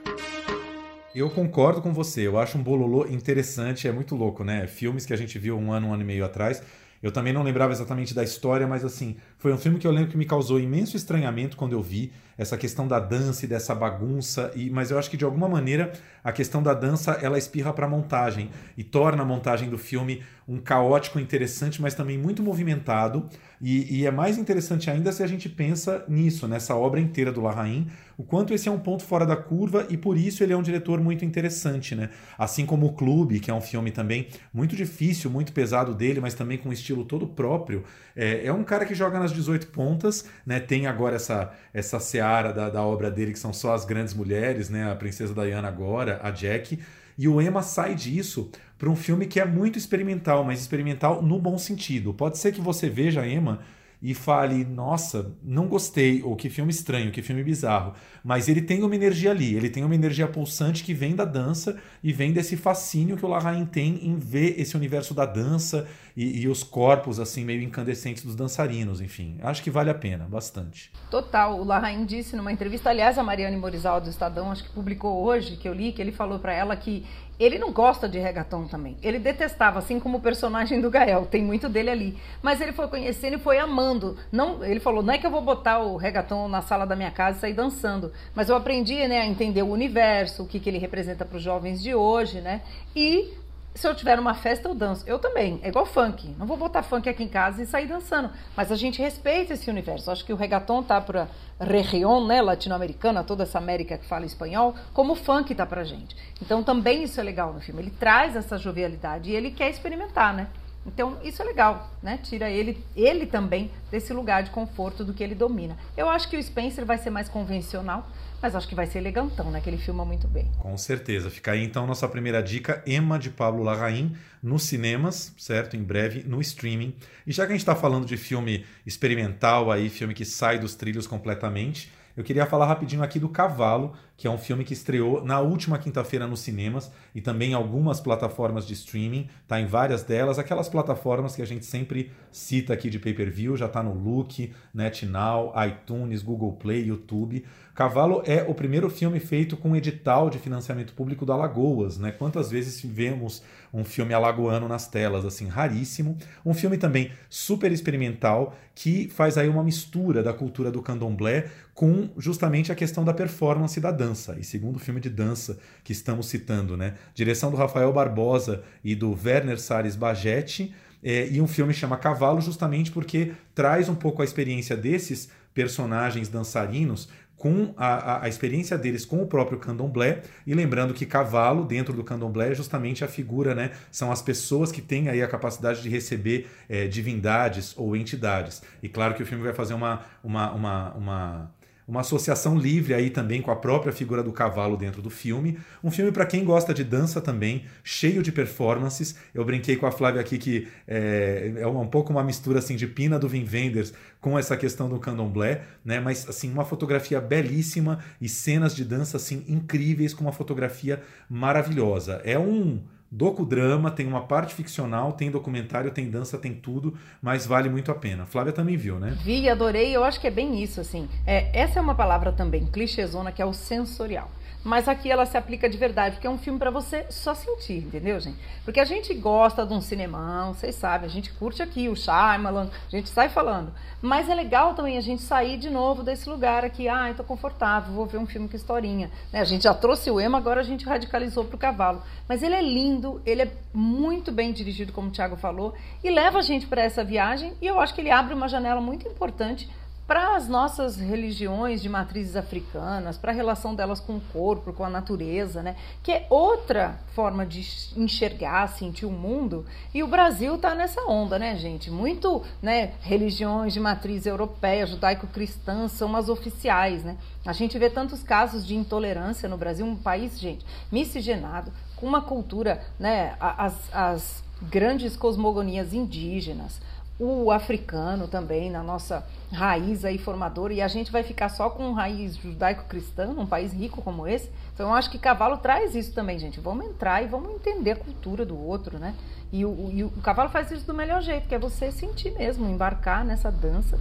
[1.14, 4.66] Eu concordo com você, eu acho um bololô interessante, é muito louco, né?
[4.66, 6.62] Filmes que a gente viu um ano, um ano e meio atrás.
[7.02, 10.11] Eu também não lembrava exatamente da história, mas assim, foi um filme que eu lembro
[10.11, 14.50] que me causou imenso estranhamento quando eu vi essa questão da dança e dessa bagunça,
[14.55, 17.87] e mas eu acho que de alguma maneira a questão da dança ela espirra para
[17.87, 23.29] a montagem e torna a montagem do filme um caótico interessante, mas também muito movimentado.
[23.62, 27.40] E, e, é mais interessante ainda se a gente pensa nisso, nessa obra inteira do
[27.40, 30.57] Larraín, o quanto esse é um ponto fora da curva e por isso ele é
[30.57, 32.11] um diretor muito interessante, né?
[32.37, 36.35] Assim como o Clube, que é um filme também muito difícil, muito pesado dele, mas
[36.35, 37.85] também com um estilo todo próprio.
[38.16, 40.60] É, é um cara que joga nas 18 pontas, né?
[40.60, 44.68] Tem agora essa, essa seara da, da obra dele, que são só as grandes mulheres,
[44.68, 44.90] né?
[44.90, 46.78] A Princesa Diana agora, a Jack.
[47.18, 51.38] E o Emma sai disso para um filme que é muito experimental, mas experimental no
[51.38, 52.14] bom sentido.
[52.14, 53.60] Pode ser que você veja Emma
[54.02, 57.92] e fale, nossa, não gostei, ou que filme estranho, que filme bizarro.
[58.24, 61.78] Mas ele tem uma energia ali, ele tem uma energia pulsante que vem da dança
[62.02, 65.86] e vem desse fascínio que o Larraín tem em ver esse universo da dança
[66.16, 69.38] e, e, os corpos assim meio incandescentes dos dançarinos, enfim.
[69.42, 70.90] Acho que vale a pena, bastante.
[71.10, 71.58] Total.
[71.58, 75.56] O Larraín disse numa entrevista, aliás, a Mariane Morizal do Estadão, acho que publicou hoje,
[75.56, 77.04] que eu li, que ele falou para ela que
[77.40, 78.98] ele não gosta de reggaeton também.
[79.03, 81.24] Ele detestava, assim como o personagem do Gael.
[81.24, 82.18] Tem muito dele ali.
[82.42, 84.18] Mas ele foi conhecendo e foi amando.
[84.31, 87.11] Não, ele falou: não é que eu vou botar o reggaeton na sala da minha
[87.11, 88.12] casa e sair dançando.
[88.35, 91.42] Mas eu aprendi né, a entender o universo, o que, que ele representa para os
[91.42, 92.61] jovens de hoje, né?
[92.94, 93.33] E
[93.74, 95.04] se eu tiver uma festa, eu danço.
[95.06, 95.61] Eu também.
[95.62, 96.35] É igual funk.
[96.38, 98.30] Não vou botar funk aqui em casa e sair dançando.
[98.56, 100.11] Mas a gente respeita esse universo.
[100.11, 101.28] Acho que o reggaeton tá para
[101.61, 106.16] região, né, latino-americana, toda essa América que fala espanhol, como o funk tá pra gente.
[106.42, 107.83] Então também isso é legal no filme.
[107.83, 110.48] Ele traz essa jovialidade e ele quer experimentar, né?
[110.87, 112.18] Então, isso é legal, né?
[112.22, 115.76] Tira ele, ele também desse lugar de conforto do que ele domina.
[115.94, 118.06] Eu acho que o Spencer vai ser mais convencional,
[118.42, 119.61] mas acho que vai ser elegantão, né?
[119.61, 120.50] Que ele filma muito bem.
[120.59, 121.31] Com certeza.
[121.31, 125.76] Fica aí então nossa primeira dica, Emma de Pablo Larraín, nos cinemas, certo?
[125.76, 126.94] Em breve, no streaming.
[127.26, 130.74] E já que a gente está falando de filme experimental aí, filme que sai dos
[130.74, 135.24] trilhos completamente, eu queria falar rapidinho aqui do Cavalo, que é um filme que estreou
[135.24, 140.02] na última quinta-feira nos cinemas e também em algumas plataformas de streaming, tá em várias
[140.02, 144.52] delas, aquelas plataformas que a gente sempre cita aqui de pay-per-view, já tá no Look,
[144.74, 147.46] NetNow, iTunes, Google Play, YouTube.
[147.74, 152.12] Cavalo é o primeiro filme feito com edital de financiamento público da Lagoas, né?
[152.12, 156.18] Quantas vezes vemos um filme alagoano nas telas, assim, raríssimo.
[156.44, 162.11] Um filme também super experimental que faz aí uma mistura da cultura do candomblé com
[162.18, 164.10] justamente a questão da performance da dança.
[164.38, 166.94] E segundo filme de dança que estamos citando, né?
[167.14, 170.75] Direção do Rafael Barbosa e do Werner Salles Bagetti.
[171.03, 176.29] É, e um filme chama Cavalo justamente porque traz um pouco a experiência desses personagens
[176.29, 177.09] dançarinos
[177.40, 182.05] com a, a, experiência deles com o próprio candomblé e lembrando que cavalo dentro do
[182.05, 183.70] candomblé é justamente a figura, né?
[183.90, 188.62] São as pessoas que têm aí a capacidade de receber é, divindades ou entidades.
[188.83, 191.51] E claro que o filme vai fazer uma, uma, uma, uma
[191.90, 195.59] uma associação livre aí também com a própria figura do cavalo dentro do filme.
[195.83, 199.16] Um filme para quem gosta de dança também, cheio de performances.
[199.35, 202.87] Eu brinquei com a Flávia aqui que é, é um pouco uma mistura assim de
[202.87, 205.98] Pina do Vin Wenders com essa questão do candomblé, né?
[205.98, 212.20] Mas assim uma fotografia belíssima e cenas de dança assim incríveis com uma fotografia maravilhosa.
[212.24, 217.68] É um docudrama, tem uma parte ficcional, tem documentário, tem dança, tem tudo, mas vale
[217.68, 218.25] muito a pena.
[218.25, 219.18] Flávia também viu, né?
[219.23, 221.09] Vi, adorei, eu acho que é bem isso, assim.
[221.27, 224.31] É, essa é uma palavra também, clichêzona, que é o sensorial.
[224.62, 227.79] Mas aqui ela se aplica de verdade, porque é um filme para você só sentir,
[227.79, 228.37] entendeu, gente?
[228.62, 232.68] Porque a gente gosta de um cinemão, vocês sabem, a gente curte aqui o Shyamalan,
[232.87, 233.73] a gente sai falando.
[234.03, 237.94] Mas é legal também a gente sair de novo desse lugar aqui, ah, tô confortável,
[237.94, 239.11] vou ver um filme com historinha.
[239.33, 239.40] Né?
[239.40, 242.03] A gente já trouxe o Ema, agora a gente radicalizou pro cavalo.
[242.29, 246.38] Mas ele é lindo, ele é muito bem dirigido, como o Thiago falou, e leva
[246.38, 249.70] a gente para essa viagem, e eu acho que ele abre uma janela muito importante
[250.11, 254.85] para as nossas religiões de matrizes africanas, para a relação delas com o corpo, com
[254.85, 255.77] a natureza, né?
[256.03, 257.64] Que é outra forma de
[257.96, 259.64] enxergar, sentir o mundo.
[259.94, 261.92] E o Brasil está nessa onda, né, gente?
[261.92, 262.94] Muito, né?
[263.01, 267.16] Religiões de matriz europeia, judaico-cristã são as oficiais, né?
[267.46, 272.20] A gente vê tantos casos de intolerância no Brasil, um país, gente, miscigenado, com uma
[272.20, 273.37] cultura, né?
[273.38, 276.81] As, as grandes cosmogonias indígenas
[277.20, 281.92] o africano também, na nossa raiz aí formadora, e a gente vai ficar só com
[281.92, 284.50] raiz judaico-cristã, num país rico como esse.
[284.72, 286.59] Então eu acho que cavalo traz isso também, gente.
[286.59, 289.14] Vamos entrar e vamos entender a cultura do outro, né?
[289.52, 292.66] E o, e o cavalo faz isso do melhor jeito, que é você sentir mesmo,
[292.66, 293.98] embarcar nessa dança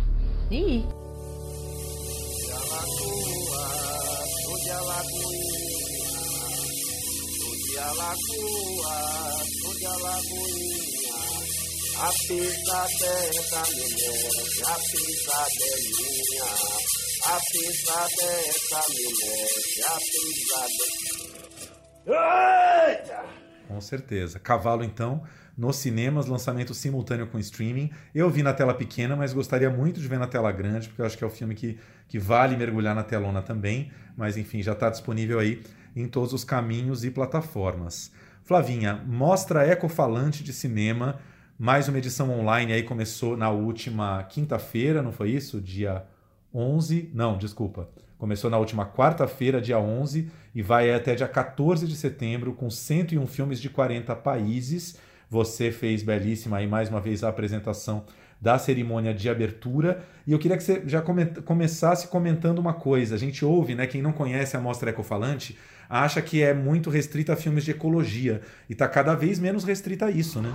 [0.50, 0.86] e ir.
[12.02, 13.84] A pisadela me
[14.66, 16.48] a pisadelinha.
[17.26, 19.04] A pisadela me
[19.84, 19.98] a
[20.48, 21.28] pisadela.
[22.88, 23.26] Eita!
[23.68, 24.40] Com certeza.
[24.40, 25.24] Cavalo, então,
[25.58, 27.92] nos cinemas, lançamento simultâneo com streaming.
[28.16, 31.06] Eu vi na tela pequena, mas gostaria muito de ver na tela grande, porque eu
[31.06, 33.92] acho que é o filme que, que vale mergulhar na telona também.
[34.16, 35.62] Mas, enfim, já está disponível aí
[35.94, 38.10] em todos os caminhos e plataformas.
[38.46, 41.20] Flavinha, mostra ecofalante de cinema
[41.60, 45.60] mais uma edição online aí começou na última quinta-feira, não foi isso?
[45.60, 46.06] Dia
[46.54, 47.12] 11.
[47.14, 47.90] Não, desculpa.
[48.18, 53.28] Começou na última quarta-feira, dia 11, e vai até dia 14 de setembro, com 101
[53.28, 54.98] filmes de 40 países.
[55.30, 58.06] Você fez belíssima aí mais uma vez a apresentação
[58.40, 60.02] da cerimônia de abertura.
[60.26, 61.04] E eu queria que você já
[61.44, 63.16] começasse comentando uma coisa.
[63.16, 63.86] A gente ouve, né?
[63.86, 65.58] Quem não conhece a Mostra Ecofalante
[65.90, 68.40] acha que é muito restrita a filmes de ecologia.
[68.70, 70.54] E está cada vez menos restrita a isso, né?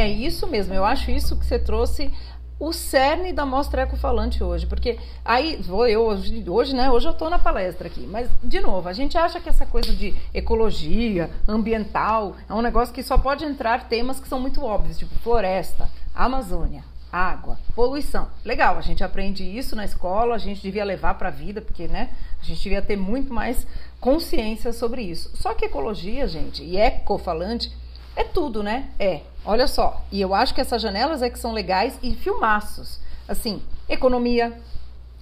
[0.00, 2.10] É isso mesmo, eu acho isso que você trouxe
[2.58, 6.90] o cerne da mostra ecofalante hoje, porque aí vou eu hoje, hoje, né?
[6.90, 9.94] Hoje eu estou na palestra aqui, mas de novo, a gente acha que essa coisa
[9.94, 14.96] de ecologia, ambiental, é um negócio que só pode entrar temas que são muito óbvios,
[14.96, 16.82] tipo floresta, Amazônia,
[17.12, 18.28] água, poluição.
[18.42, 21.88] Legal, a gente aprende isso na escola, a gente devia levar para a vida, porque,
[21.88, 22.08] né?
[22.40, 23.66] A gente devia ter muito mais
[24.00, 25.30] consciência sobre isso.
[25.34, 27.70] Só que ecologia, gente, e ecofalante
[28.16, 28.88] é tudo, né?
[28.98, 29.20] É.
[29.44, 30.02] Olha só.
[30.12, 33.00] E eu acho que essas janelas é que são legais e filmaços.
[33.26, 34.58] Assim, economia,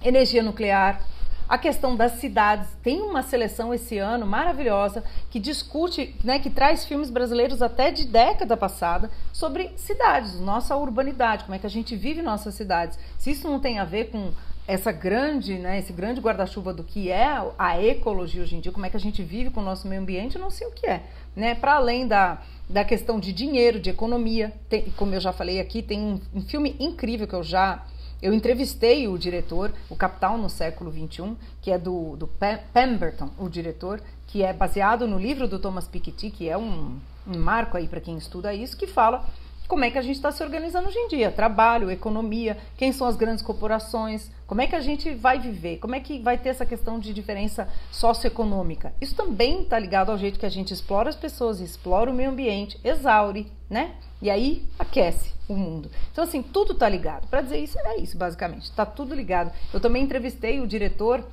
[0.03, 1.01] energia nuclear,
[1.49, 2.69] a questão das cidades.
[2.83, 8.05] Tem uma seleção esse ano maravilhosa que discute, né, que traz filmes brasileiros até de
[8.05, 12.99] década passada sobre cidades, nossa urbanidade, como é que a gente vive nossas cidades.
[13.17, 14.31] Se isso não tem a ver com
[14.71, 17.27] essa grande, né, esse grande guarda-chuva do que é
[17.57, 20.01] a ecologia hoje em dia, como é que a gente vive com o nosso meio
[20.01, 21.03] ambiente, eu não sei o que é,
[21.35, 21.55] né?
[21.55, 24.53] Para além da da questão de dinheiro, de economia.
[24.69, 27.83] Tem, como eu já falei aqui, tem um, um, filme incrível que eu já.
[28.21, 32.29] Eu entrevistei o diretor, o Capital no Século XXI, que é do, do
[32.73, 37.39] Pemberton, o diretor, que é baseado no livro do Thomas Piketty, que é um, um
[37.39, 39.25] marco aí para quem estuda isso, que fala
[39.69, 43.05] como é que a gente está se organizando hoje em dia, trabalho, economia, quem são
[43.05, 46.49] as grandes corporações, como é que a gente vai viver, como é que vai ter
[46.49, 48.91] essa questão de diferença socioeconômica.
[48.99, 52.31] Isso também está ligado ao jeito que a gente explora as pessoas, explora o meio
[52.31, 53.91] ambiente, exaure, né?
[54.19, 55.91] E aí aquece o mundo.
[56.11, 57.27] Então, assim, tudo está ligado.
[57.27, 58.63] Para dizer isso, é isso, basicamente.
[58.63, 59.51] Está tudo ligado.
[59.71, 61.23] Eu também entrevistei o diretor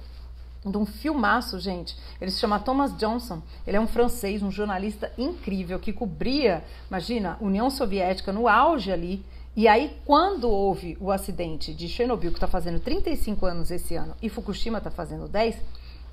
[0.71, 1.97] de um filmaço, gente.
[2.21, 3.43] Ele se chama Thomas Johnson.
[3.67, 9.25] Ele é um francês, um jornalista incrível que cobria, imagina, União Soviética no auge ali.
[9.55, 14.15] E aí, quando houve o acidente de Chernobyl, que está fazendo 35 anos esse ano,
[14.21, 15.57] e Fukushima está fazendo 10,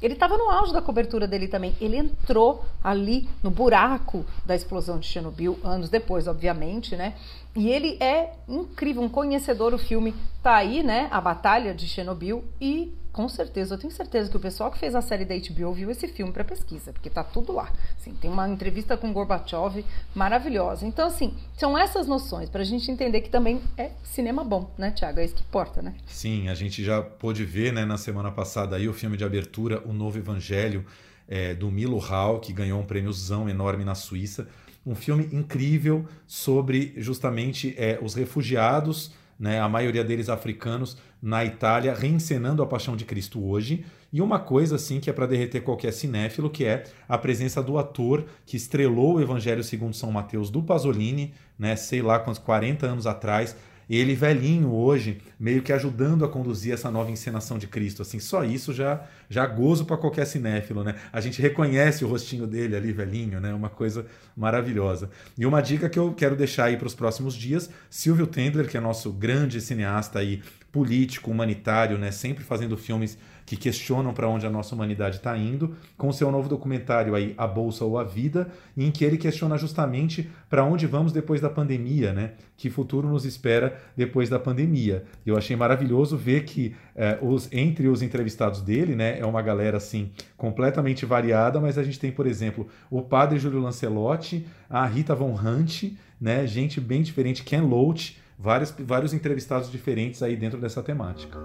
[0.01, 1.73] ele estava no auge da cobertura dele também.
[1.79, 7.15] Ele entrou ali no buraco da explosão de Chernobyl, anos depois, obviamente, né?
[7.55, 9.73] E ele é incrível, um conhecedor.
[9.73, 11.07] O filme tá aí, né?
[11.09, 12.43] A Batalha de Chernobyl.
[12.59, 15.71] E com certeza, eu tenho certeza que o pessoal que fez a série da HBO
[15.71, 17.71] viu esse filme para pesquisa, porque tá tudo lá.
[17.95, 20.87] Assim, tem uma entrevista com Gorbachev maravilhosa.
[20.87, 24.89] Então, assim, são essas noções para a gente entender que também é cinema bom, né,
[24.89, 25.19] Tiago?
[25.19, 25.93] É isso que importa, né?
[26.07, 29.83] Sim, a gente já pôde ver, né, na semana passada aí o filme de abertura,
[29.85, 30.83] O Novo Evangelho,
[31.27, 34.47] é, do Milo Hall, que ganhou um prêmiozão enorme na Suíça.
[34.83, 39.11] Um filme incrível sobre justamente é, os refugiados
[39.43, 43.83] né, a maioria deles africanos, na Itália, reencenando a Paixão de Cristo hoje.
[44.11, 47.77] E uma coisa assim que é para derreter qualquer cinéfilo, que é a presença do
[47.77, 52.85] ator que estrelou o Evangelho segundo São Mateus do Pasolini, né, sei lá quantos 40
[52.85, 53.53] anos atrás,
[53.95, 58.01] ele velhinho hoje, meio que ajudando a conduzir essa nova encenação de Cristo.
[58.01, 60.95] Assim, só isso já já gozo para qualquer cinéfilo, né?
[61.11, 63.53] A gente reconhece o rostinho dele ali, velhinho, né?
[63.53, 64.05] Uma coisa
[64.37, 65.09] maravilhosa.
[65.37, 68.77] E uma dica que eu quero deixar aí para os próximos dias, Silvio Tendler, que
[68.77, 72.11] é nosso grande cineasta aí político, humanitário, né?
[72.11, 76.49] Sempre fazendo filmes que questionam para onde a nossa humanidade está indo, com seu novo
[76.49, 81.11] documentário aí, A Bolsa ou a Vida, em que ele questiona justamente para onde vamos
[81.11, 82.31] depois da pandemia, né?
[82.55, 85.03] Que futuro nos espera depois da pandemia.
[85.25, 89.77] Eu achei maravilhoso ver que eh, os, entre os entrevistados dele, né, é uma galera
[89.77, 95.15] assim completamente variada, mas a gente tem, por exemplo, o padre Júlio Lancelotti, a Rita
[95.15, 100.83] Von Hunt, né, gente bem diferente, Ken Loach, vários, vários entrevistados diferentes aí dentro dessa
[100.83, 101.39] temática.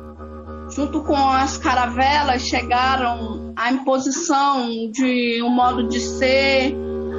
[0.75, 6.75] Junto com as caravelas chegaram a imposição de um modo de ser,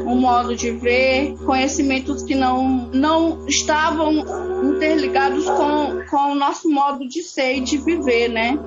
[0.06, 4.12] um modo de ver, conhecimentos que não, não estavam
[4.76, 8.60] interligados com, com o nosso modo de ser e de viver, né?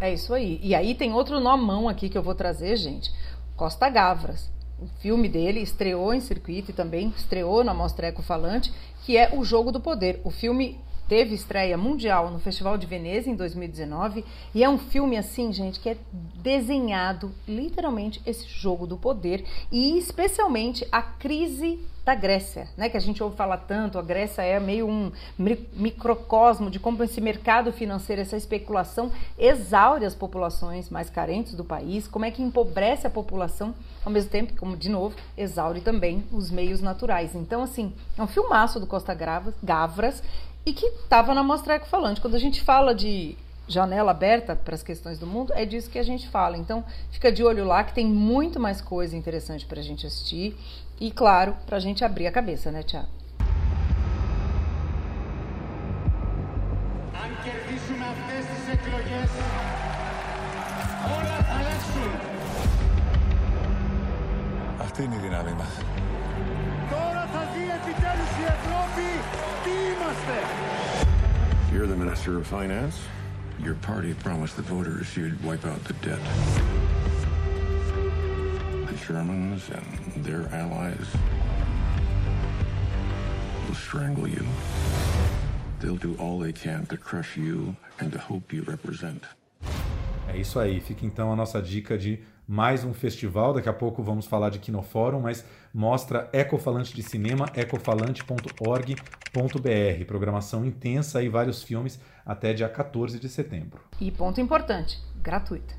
[0.00, 0.60] É isso aí.
[0.62, 3.10] E aí tem outro nomão aqui que eu vou trazer, gente.
[3.56, 4.48] Costa Gavras.
[4.80, 8.72] O filme dele estreou em circuito e também estreou na Mostra Ecofalante,
[9.04, 10.20] que é O Jogo do Poder.
[10.22, 15.16] O filme teve estreia mundial no Festival de Veneza em 2019 e é um filme
[15.16, 15.96] assim, gente, que é
[16.34, 22.88] desenhado literalmente esse jogo do poder e especialmente a crise da Grécia, né?
[22.88, 25.12] Que a gente ouve falar tanto, a Grécia é meio um
[25.74, 32.08] microcosmo de como esse mercado financeiro, essa especulação exaure as populações mais carentes do país,
[32.08, 33.74] como é que empobrece a população,
[34.06, 37.34] ao mesmo tempo, como de novo, exaure também os meios naturais.
[37.34, 39.14] Então, assim, é um filmaço do Costa
[39.62, 40.22] Gavras
[40.64, 42.22] e que estava na Mostra Ecofalante.
[42.22, 45.98] Quando a gente fala de janela aberta para as questões do mundo, é disso que
[45.98, 46.56] a gente fala.
[46.56, 50.56] Então, fica de olho lá que tem muito mais coisa interessante para a gente assistir
[50.99, 53.23] e, claro, para a gente abrir a cabeça, né, Tiago?
[64.81, 65.73] Αυτή είναι η δύναμη μας.
[66.89, 69.07] Τώρα θα δει επιτέλους η Ευρώπη
[69.63, 70.35] τι είμαστε.
[71.73, 72.95] You're the Minister of Finance.
[73.65, 76.23] Your party promised the voters you'd wipe out the debt.
[79.08, 81.08] Germans and their allies
[83.66, 84.44] will strangle you.
[85.80, 89.22] They'll do all they can to crush you and the hope you represent.
[90.28, 90.78] É isso aí.
[90.80, 93.54] Fica então a nossa dica de mais um festival.
[93.54, 95.42] Daqui a pouco vamos falar de Kinofórum, mas
[95.72, 100.04] mostra Ecofalante de Cinema, ecofalante.org.br.
[100.06, 103.80] Programação intensa e vários filmes até dia 14 de setembro.
[103.98, 105.74] E ponto importante, gratuita.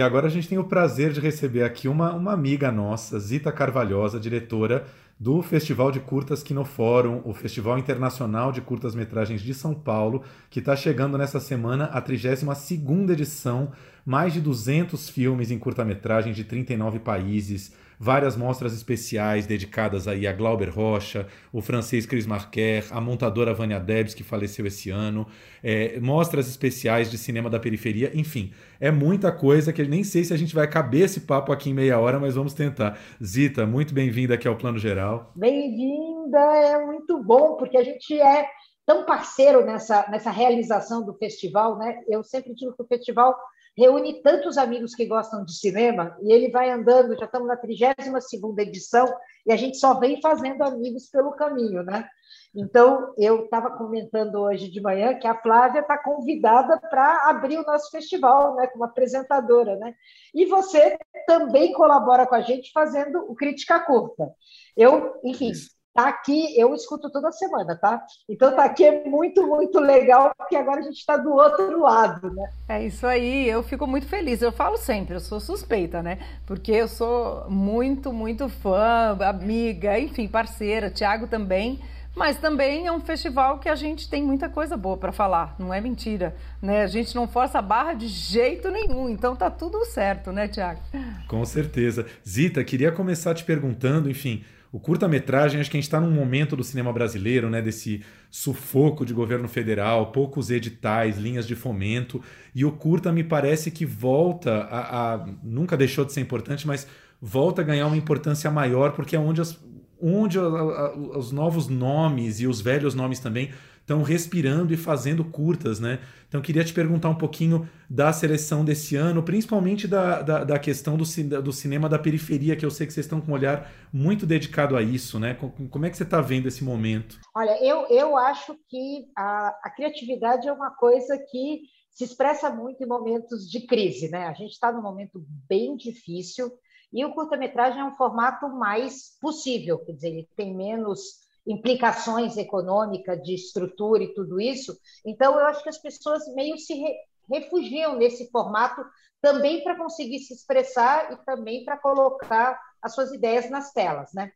[0.00, 3.52] E agora a gente tem o prazer de receber aqui uma, uma amiga nossa, Zita
[3.52, 4.86] Carvalhosa, diretora
[5.18, 10.60] do Festival de Curtas Quinofórum, o Festival Internacional de Curtas Metragens de São Paulo, que
[10.60, 17.00] está chegando nessa semana a 32ª edição, mais de 200 filmes em curta-metragem de 39
[17.00, 23.52] países, várias mostras especiais dedicadas aí a Glauber Rocha, o francês Chris Marquer, a montadora
[23.52, 25.26] Vânia Debs, que faleceu esse ano,
[25.62, 30.32] é, mostras especiais de cinema da periferia, enfim, é muita coisa que nem sei se
[30.32, 32.98] a gente vai caber esse papo aqui em meia hora, mas vamos tentar.
[33.22, 35.30] Zita, muito bem-vinda aqui ao Plano Geral.
[35.36, 38.48] Bem-vinda, é muito bom, porque a gente é
[38.86, 42.00] tão parceiro nessa, nessa realização do festival, né?
[42.08, 43.36] Eu sempre digo que o festival
[43.76, 48.60] reúne tantos amigos que gostam de cinema e ele vai andando, já estamos na 32ª
[48.60, 49.06] edição
[49.46, 52.08] e a gente só vem fazendo amigos pelo caminho, né?
[52.54, 57.64] Então, eu estava comentando hoje de manhã que a Flávia está convidada para abrir o
[57.64, 59.94] nosso festival, né, como apresentadora, né?
[60.34, 64.28] E você também colabora com a gente fazendo o Crítica Curta.
[64.76, 65.52] Eu, enfim,
[65.94, 68.04] tá aqui, eu escuto toda semana, tá?
[68.28, 72.32] Então tá aqui é muito, muito legal, porque agora a gente está do outro lado,
[72.32, 72.50] né?
[72.68, 74.40] É isso aí, eu fico muito feliz.
[74.40, 76.18] Eu falo sempre, eu sou suspeita, né?
[76.46, 81.80] Porque eu sou muito, muito fã, amiga, enfim, parceira, Tiago também.
[82.14, 85.72] Mas também é um festival que a gente tem muita coisa boa para falar, não
[85.72, 86.82] é mentira, né?
[86.82, 90.80] A gente não força a barra de jeito nenhum, então tá tudo certo, né, Tiago?
[91.28, 92.04] Com certeza.
[92.28, 96.54] Zita, queria começar te perguntando, enfim, o curta-metragem, acho que a gente está num momento
[96.54, 102.22] do cinema brasileiro, né, desse sufoco de governo federal, poucos editais, linhas de fomento,
[102.54, 106.86] e o curta me parece que volta a, a nunca deixou de ser importante, mas
[107.20, 109.58] volta a ganhar uma importância maior, porque é onde, as,
[110.02, 113.50] onde a, a, os novos nomes e os velhos nomes também
[113.90, 115.98] estão respirando e fazendo curtas, né?
[116.28, 120.96] Então queria te perguntar um pouquinho da seleção desse ano, principalmente da, da, da questão
[120.96, 121.04] do,
[121.42, 124.76] do, cinema da periferia, que eu sei que vocês estão com um olhar muito dedicado
[124.76, 125.36] a isso, né?
[125.70, 127.18] Como é que você está vendo esse momento?
[127.34, 132.82] Olha, eu, eu acho que a, a criatividade é uma coisa que se expressa muito
[132.84, 134.28] em momentos de crise, né?
[134.28, 136.48] A gente está num momento bem difícil
[136.92, 143.22] e o curta-metragem é um formato mais possível, quer dizer, ele tem menos implicações econômicas
[143.22, 144.76] de estrutura e tudo isso.
[145.04, 146.94] Então, eu acho que as pessoas meio se re
[147.30, 148.84] refugiam nesse formato
[149.22, 154.32] também para conseguir se expressar e também para colocar as suas ideias nas telas, né?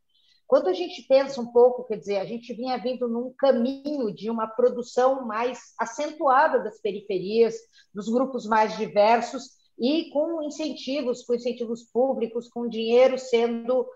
[0.46, 4.30] Quando a gente pensa um pouco, quer dizer, a gente vinha vindo num caminho de
[4.30, 7.56] uma produção mais acentuada das periferias,
[7.92, 13.86] dos grupos mais diversos e com incentivos, com incentivos públicos, com dinheiro sendo uh,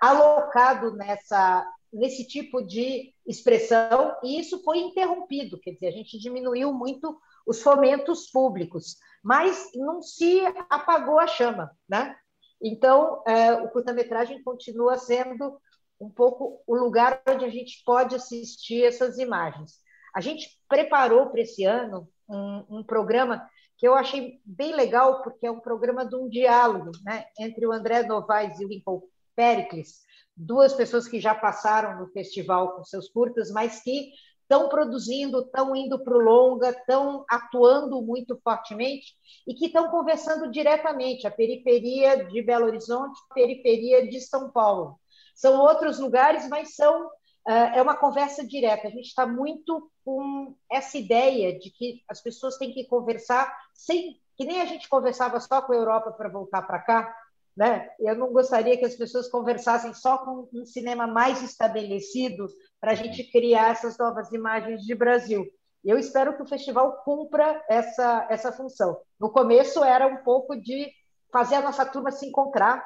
[0.00, 6.72] alocado nessa nesse tipo de expressão e isso foi interrompido, quer dizer, a gente diminuiu
[6.72, 12.16] muito os fomentos públicos, mas não se apagou a chama, né?
[12.60, 15.60] Então, é, o curta-metragem continua sendo
[16.00, 19.78] um pouco o lugar onde a gente pode assistir essas imagens.
[20.14, 23.46] A gente preparou para esse ano um, um, programa
[23.84, 27.70] que eu achei bem legal, porque é um programa de um diálogo né, entre o
[27.70, 29.02] André Novaes e o Lincoln
[29.36, 30.00] Pericles,
[30.34, 35.76] duas pessoas que já passaram no festival com seus curtas, mas que estão produzindo, estão
[35.76, 39.12] indo para o longa, estão atuando muito fortemente
[39.46, 44.98] e que estão conversando diretamente a periferia de Belo Horizonte, a periferia de São Paulo.
[45.34, 47.10] São outros lugares, mas são
[47.46, 48.88] é uma conversa direta.
[48.88, 54.18] A gente está muito com essa ideia de que as pessoas têm que conversar sem
[54.36, 57.16] que nem a gente conversava só com a Europa para voltar para cá,
[57.56, 57.88] né?
[58.00, 62.48] Eu não gostaria que as pessoas conversassem só com um cinema mais estabelecido
[62.80, 65.46] para a gente criar essas novas imagens de Brasil.
[65.84, 68.98] Eu espero que o festival cumpra essa, essa função.
[69.20, 70.90] No começo era um pouco de
[71.32, 72.84] fazer a nossa turma se encontrar,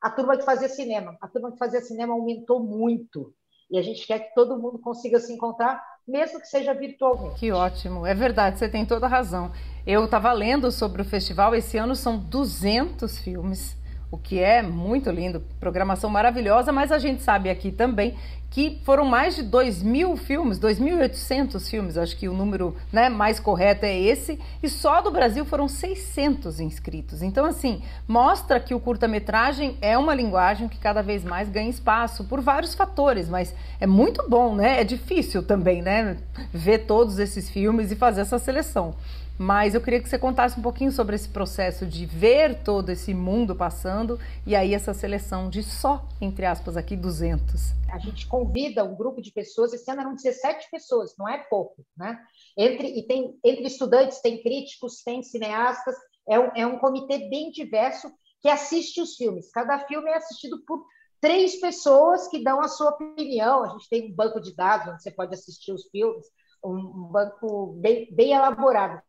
[0.00, 1.16] a turma que fazia cinema.
[1.20, 3.34] A turma que fazia cinema aumentou muito.
[3.70, 7.40] E a gente quer que todo mundo consiga se encontrar, mesmo que seja virtualmente.
[7.40, 9.50] Que ótimo, é verdade, você tem toda a razão.
[9.86, 13.76] Eu estava lendo sobre o festival, esse ano são 200 filmes
[14.10, 18.14] o que é muito lindo, programação maravilhosa, mas a gente sabe aqui também
[18.56, 23.38] que foram mais de 2 mil filmes, 2.800 filmes, acho que o número né, mais
[23.38, 27.22] correto é esse, e só do Brasil foram 600 inscritos.
[27.22, 32.24] Então, assim, mostra que o curta-metragem é uma linguagem que cada vez mais ganha espaço
[32.24, 34.80] por vários fatores, mas é muito bom, né?
[34.80, 36.16] É difícil também, né?
[36.50, 38.94] Ver todos esses filmes e fazer essa seleção.
[39.38, 43.12] Mas eu queria que você contasse um pouquinho sobre esse processo de ver todo esse
[43.12, 47.74] mundo passando e aí essa seleção de só, entre aspas, aqui 200.
[47.92, 51.84] A gente convida um grupo de pessoas, esse ano eram 17 pessoas, não é pouco,
[51.96, 52.18] né?
[52.56, 55.94] Entre, e tem, entre estudantes, tem críticos, tem cineastas,
[56.28, 58.10] é um, é um comitê bem diverso
[58.40, 59.50] que assiste os filmes.
[59.50, 60.84] Cada filme é assistido por
[61.20, 63.64] três pessoas que dão a sua opinião.
[63.64, 66.26] A gente tem um banco de dados onde você pode assistir os filmes,
[66.64, 69.00] um banco bem, bem elaborado.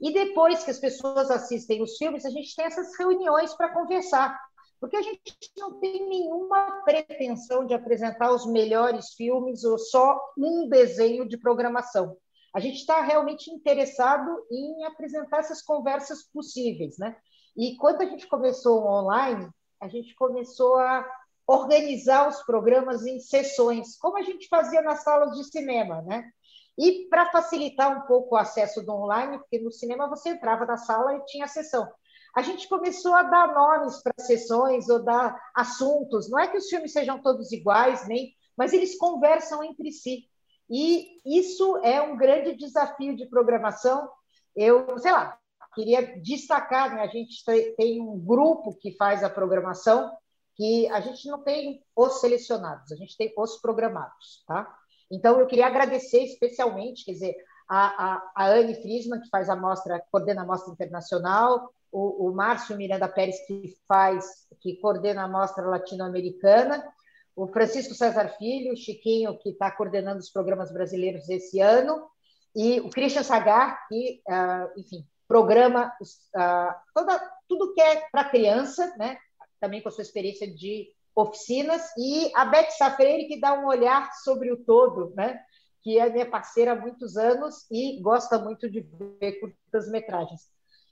[0.00, 4.38] E depois que as pessoas assistem os filmes, a gente tem essas reuniões para conversar,
[4.80, 5.22] porque a gente
[5.56, 12.16] não tem nenhuma pretensão de apresentar os melhores filmes ou só um desenho de programação.
[12.54, 17.16] A gente está realmente interessado em apresentar essas conversas possíveis, né?
[17.56, 19.48] E quando a gente começou online,
[19.80, 21.04] a gente começou a
[21.46, 26.30] organizar os programas em sessões, como a gente fazia nas salas de cinema, né?
[26.78, 30.76] E para facilitar um pouco o acesso do online, porque no cinema você entrava na
[30.76, 31.90] sala e tinha a sessão.
[32.36, 36.30] A gente começou a dar nomes para sessões ou dar assuntos.
[36.30, 40.28] Não é que os filmes sejam todos iguais, nem, mas eles conversam entre si.
[40.70, 44.08] E isso é um grande desafio de programação.
[44.54, 45.36] Eu, sei lá,
[45.74, 47.02] queria destacar, né?
[47.02, 47.42] a gente
[47.76, 50.12] tem um grupo que faz a programação,
[50.54, 54.76] que a gente não tem os selecionados, a gente tem os programados, tá?
[55.10, 57.36] Então, eu queria agradecer especialmente, quer dizer,
[57.68, 62.34] a, a, a Anne Friesman, que faz a mostra, coordena a mostra internacional, o, o
[62.34, 66.86] Márcio Miranda Pérez, que faz, que coordena a mostra latino-americana,
[67.34, 72.06] o Francisco César Filho, o Chiquinho, que está coordenando os programas brasileiros esse ano,
[72.54, 78.94] e o Christian Sagar, que, uh, enfim, programa uh, toda, tudo que é para criança,
[78.98, 79.18] né?
[79.60, 80.88] também com a sua experiência de
[81.18, 85.40] oficinas, e a Beth Safreire, que dá um olhar sobre o todo, né?
[85.82, 88.86] que é minha parceira há muitos anos e gosta muito de
[89.20, 90.42] ver curtas-metragens.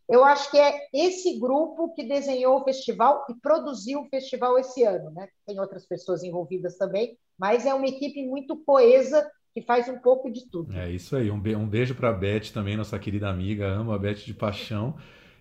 [0.09, 4.85] Eu acho que é esse grupo que desenhou o festival e produziu o festival esse
[4.85, 5.11] ano.
[5.11, 5.29] Né?
[5.45, 10.31] Tem outras pessoas envolvidas também, mas é uma equipe muito coesa que faz um pouco
[10.31, 10.73] de tudo.
[10.73, 11.31] É isso aí.
[11.31, 13.67] Um, beijo para a Beth também, nossa querida amiga.
[13.67, 14.97] Amo a Beth de paixão.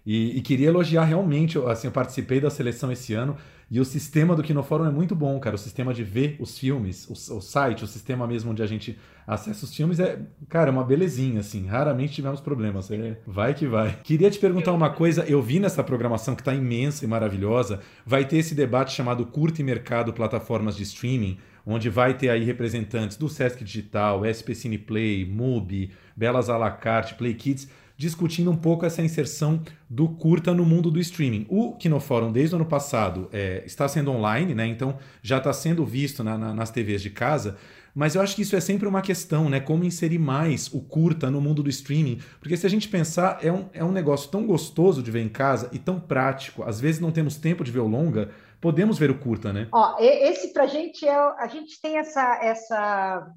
[0.06, 3.36] E, e, queria elogiar realmente, assim, eu participei da seleção esse ano
[3.72, 5.56] e o sistema do Kinofórum é muito bom, cara.
[5.56, 8.98] O sistema de ver os filmes, o, o site, o sistema mesmo onde a gente
[9.26, 11.66] acessa os filmes é, cara, é uma belezinha, assim.
[11.66, 12.92] Raramente tivemos problemas.
[12.92, 13.98] É, vai que vai.
[14.04, 15.26] Queria te perguntar uma coisa.
[15.28, 17.80] Eu vi nessa programação que está imensa e maravilhosa.
[18.06, 22.44] Vai ter esse debate chamado Curta e Mercado Plataformas de Streaming, onde vai ter aí
[22.44, 28.56] representantes do Sesc Digital, SP Cineplay, MUBI, Belas à la carte, Play Kids discutindo um
[28.56, 31.46] pouco essa inserção do curta no mundo do streaming.
[31.50, 34.68] O Kinofórum, desde o ano passado, é, está sendo online, né?
[34.68, 37.58] então já está sendo visto na, na, nas TVs de casa,
[37.96, 39.62] mas eu acho que isso é sempre uma questão, né?
[39.62, 42.20] Como inserir mais o curta no mundo do streaming.
[42.42, 45.30] Porque se a gente pensar, é um, é um negócio tão gostoso de ver em
[45.30, 46.64] casa e tão prático.
[46.64, 49.70] Às vezes não temos tempo de ver o longa, podemos ver o curta, né?
[49.72, 51.16] Ó, esse pra gente é.
[51.16, 53.28] A gente tem essa, essa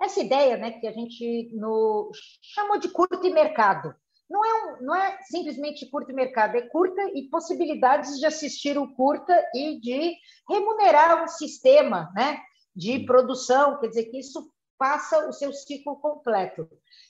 [0.00, 2.10] essa ideia né, que a gente no,
[2.42, 3.94] chamou de curto e mercado.
[4.28, 8.76] Não é, um, não é simplesmente curto e mercado, é curta e possibilidades de assistir
[8.78, 10.14] o curta e de
[10.48, 12.38] remunerar um sistema né,
[12.76, 16.68] de produção, quer dizer, que isso passa o seu ciclo completo.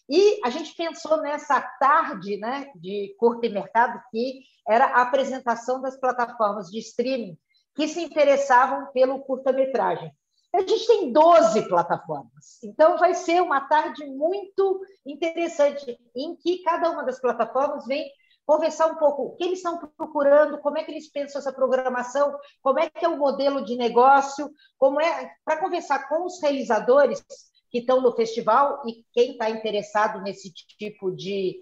[0.09, 5.80] E a gente pensou nessa tarde né, de curto e mercado, que era a apresentação
[5.82, 7.36] das plataformas de streaming
[7.74, 10.11] que se interessavam pelo curta-metragem.
[10.55, 16.90] A gente tem 12 plataformas, então vai ser uma tarde muito interessante, em que cada
[16.90, 18.11] uma das plataformas vem
[18.46, 22.34] conversar um pouco o que eles estão procurando, como é que eles pensam essa programação,
[22.62, 27.22] como é que é o modelo de negócio, como é para conversar com os realizadores
[27.70, 31.61] que estão no festival e quem está interessado nesse tipo de,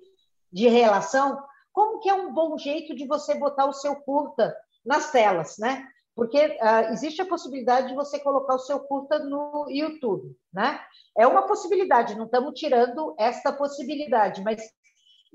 [0.52, 5.10] de relação, como que é um bom jeito de você botar o seu curta nas
[5.10, 5.88] telas, né?
[6.16, 10.80] Porque uh, existe a possibilidade de você colocar o seu curta no YouTube, né?
[11.16, 14.62] É uma possibilidade, não estamos tirando esta possibilidade, mas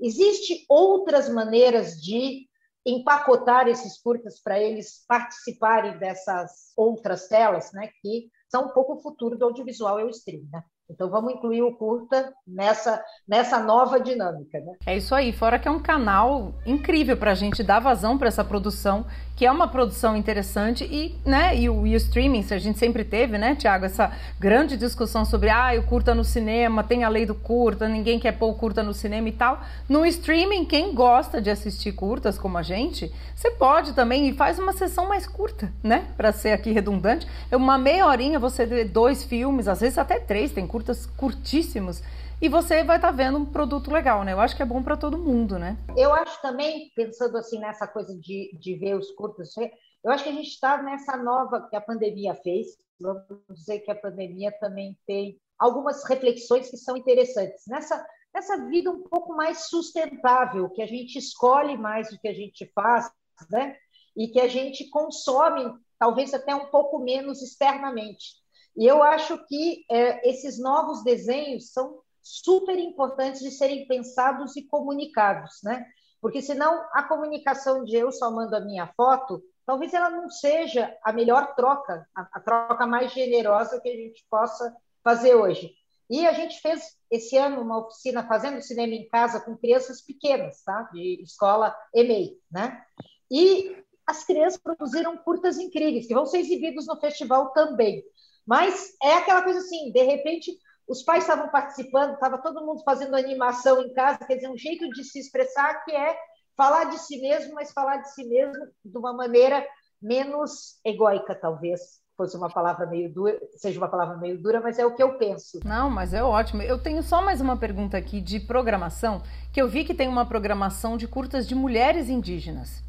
[0.00, 2.48] existe outras maneiras de
[2.84, 7.88] empacotar esses curtas para eles participarem dessas outras telas, né?
[8.02, 10.64] Que são um pouco o futuro do audiovisual e o streaming, né?
[10.92, 14.58] Então vamos incluir o curta nessa, nessa nova dinâmica.
[14.60, 14.72] Né?
[14.86, 18.28] É isso aí, fora que é um canal incrível para a gente dar vazão para
[18.28, 19.04] essa produção
[19.42, 23.02] que é uma produção interessante e, né, e o, e o streaming, a gente sempre
[23.02, 27.24] teve, né, Tiago, essa grande discussão sobre, ah, o curta no cinema, tem a lei
[27.26, 29.60] do curta, ninguém quer pôr o curta no cinema e tal.
[29.88, 34.58] No streaming, quem gosta de assistir curtas como a gente, você pode também e faz
[34.60, 37.26] uma sessão mais curta, né, para ser aqui redundante.
[37.50, 42.02] Uma meia horinha você vê dois filmes, às vezes até três, tem curtas curtíssimos
[42.40, 44.32] e você vai estar tá vendo um produto legal, né?
[44.32, 45.78] Eu acho que é bom para todo mundo, né?
[45.96, 50.30] Eu acho também, pensando assim nessa coisa de, de ver os curtos, eu acho que
[50.30, 52.76] a gente está nessa nova que a pandemia fez.
[53.00, 57.62] Vamos dizer que a pandemia também tem algumas reflexões que são interessantes.
[57.68, 58.04] Nessa,
[58.34, 62.68] nessa vida um pouco mais sustentável, que a gente escolhe mais o que a gente
[62.74, 63.08] faz,
[63.48, 63.76] né?
[64.16, 68.41] E que a gente consome talvez até um pouco menos externamente.
[68.76, 74.62] E eu acho que é, esses novos desenhos são super importantes de serem pensados e
[74.62, 75.84] comunicados, né?
[76.20, 80.96] Porque senão a comunicação de eu só mando a minha foto, talvez ela não seja
[81.02, 85.74] a melhor troca, a, a troca mais generosa que a gente possa fazer hoje.
[86.08, 90.62] E a gente fez esse ano uma oficina fazendo cinema em casa com crianças pequenas,
[90.62, 90.82] tá?
[90.92, 92.82] De escola EMEI, né?
[93.30, 98.04] E as crianças produziram curtas incríveis que vão ser exibidos no festival também.
[98.46, 100.52] Mas é aquela coisa assim, de repente
[100.88, 104.88] os pais estavam participando, estava todo mundo fazendo animação em casa, quer dizer, um jeito
[104.90, 106.16] de se expressar que é
[106.56, 109.66] falar de si mesmo, mas falar de si mesmo de uma maneira
[110.00, 112.02] menos egóica, talvez.
[112.14, 115.16] Fosse uma palavra meio dura, seja uma palavra meio dura, mas é o que eu
[115.16, 115.60] penso.
[115.64, 116.60] Não, mas é ótimo.
[116.60, 120.26] Eu tenho só mais uma pergunta aqui de programação, que eu vi que tem uma
[120.26, 122.84] programação de curtas de mulheres indígenas.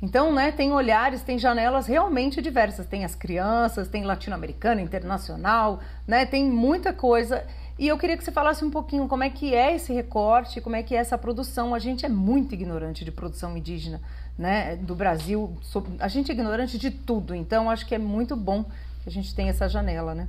[0.00, 2.86] Então, né, tem olhares, tem janelas realmente diversas.
[2.86, 7.44] Tem as crianças, tem latino-americana, internacional, né, tem muita coisa.
[7.78, 10.76] E eu queria que você falasse um pouquinho como é que é esse recorte, como
[10.76, 11.74] é que é essa produção.
[11.74, 14.00] A gente é muito ignorante de produção indígena,
[14.36, 15.56] né, do Brasil.
[15.98, 17.34] A gente é ignorante de tudo.
[17.34, 18.64] Então, acho que é muito bom
[19.02, 20.28] que a gente tenha essa janela, né?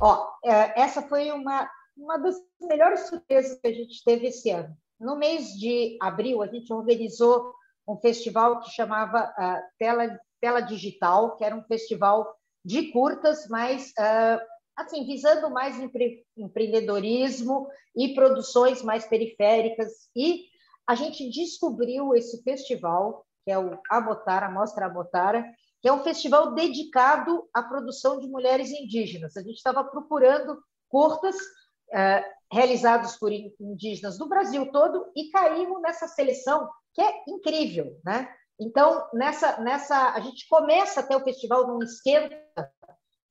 [0.00, 4.74] Ó, é, essa foi uma, uma das melhores surpresas que a gente teve esse ano.
[4.98, 7.54] No mês de abril, a gente organizou
[7.86, 13.90] um festival que chamava uh, Tela, Tela Digital, que era um festival de curtas, mas
[13.90, 14.40] uh,
[14.76, 20.08] assim visando mais empre empreendedorismo e produções mais periféricas.
[20.14, 20.44] E
[20.86, 25.44] a gente descobriu esse festival, que é o Abotara, Mostra Abotara,
[25.80, 29.36] que é um festival dedicado à produção de mulheres indígenas.
[29.36, 36.06] A gente estava procurando curtas uh, realizados por indígenas do Brasil todo e caímos nessa
[36.06, 38.28] seleção que é incrível, né?
[38.60, 42.36] Então, nessa, nessa, a gente começa até o festival num esquenta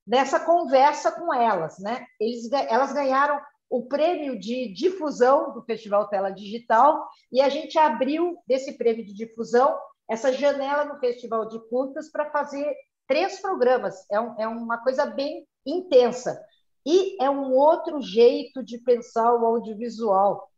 [0.06, 2.04] nessa conversa com elas, né?
[2.20, 3.40] Eles, elas ganharam
[3.70, 9.14] o prêmio de difusão do Festival Tela Digital e a gente abriu desse prêmio de
[9.14, 12.74] difusão essa janela no Festival de Curtas para fazer
[13.06, 14.04] três programas.
[14.10, 16.38] É, um, é uma coisa bem intensa.
[16.84, 20.50] E é um outro jeito de pensar o audiovisual.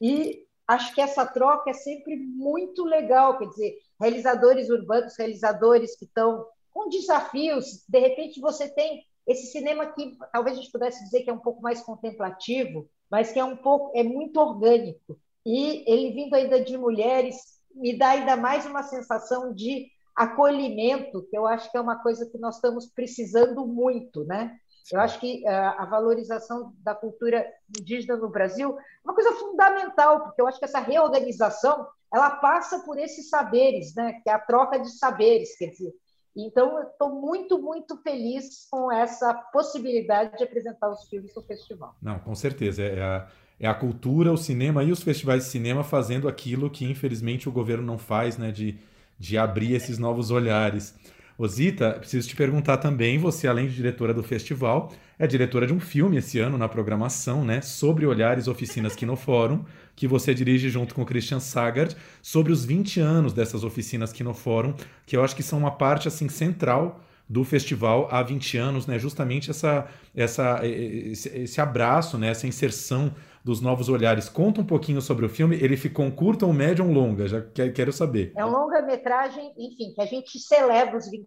[0.00, 6.04] E acho que essa troca é sempre muito legal, quer dizer, realizadores urbanos, realizadores que
[6.04, 11.22] estão com desafios, de repente você tem esse cinema que talvez a gente pudesse dizer
[11.22, 15.18] que é um pouco mais contemplativo, mas que é um pouco é muito orgânico.
[15.44, 17.36] E ele vindo ainda de mulheres
[17.74, 22.28] me dá ainda mais uma sensação de acolhimento, que eu acho que é uma coisa
[22.30, 24.56] que nós estamos precisando muito, né?
[24.92, 27.46] Eu acho que uh, a valorização da cultura
[27.78, 32.80] indígena no Brasil é uma coisa fundamental, porque eu acho que essa reorganização ela passa
[32.80, 34.20] por esses saberes, né?
[34.22, 35.92] Que é a troca de saberes, quer dizer.
[36.36, 41.94] Então, estou muito, muito feliz com essa possibilidade de apresentar os filmes no festival.
[42.00, 42.82] Não, com certeza.
[42.82, 43.28] É a,
[43.60, 47.52] é a cultura, o cinema e os festivais de cinema fazendo aquilo que, infelizmente, o
[47.52, 48.50] governo não faz, né?
[48.50, 48.78] De,
[49.18, 50.94] de abrir esses novos olhares.
[51.42, 55.80] Osita, preciso te perguntar também, você além de diretora do festival, é diretora de um
[55.80, 59.64] filme esse ano na programação, né, sobre olhares oficinas Quinofórum,
[59.96, 64.74] que você dirige junto com o Christian Sagard, sobre os 20 anos dessas oficinas Quinofórum,
[65.06, 68.98] que eu acho que são uma parte assim central do festival há 20 anos, né?
[68.98, 72.28] Justamente essa, essa, esse, esse abraço, né?
[72.28, 73.14] Essa inserção
[73.44, 74.28] dos novos olhares.
[74.28, 75.56] Conta um pouquinho sobre o filme.
[75.56, 77.26] Ele ficou um curto ou médio ou longa?
[77.26, 78.32] Já quero saber.
[78.36, 81.26] É um longa-metragem, enfim, que a gente celebra os 20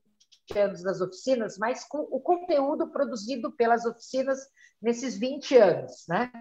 [0.55, 4.39] anos das oficinas, mas com o conteúdo produzido pelas oficinas
[4.81, 6.31] nesses 20 anos, né?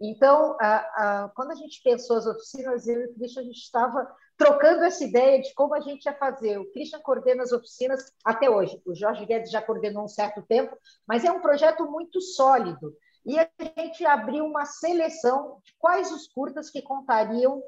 [0.00, 0.76] Então, a,
[1.24, 4.06] a, quando a gente pensou as oficinas, eu e o Christian, a gente estava
[4.36, 6.58] trocando essa ideia de como a gente ia fazer.
[6.58, 8.80] O Christian coordena as oficinas até hoje.
[8.84, 10.76] O Jorge Guedes já coordenou um certo tempo,
[11.08, 12.94] mas é um projeto muito sólido.
[13.26, 17.60] E a gente abriu uma seleção de quais os curtas que contariam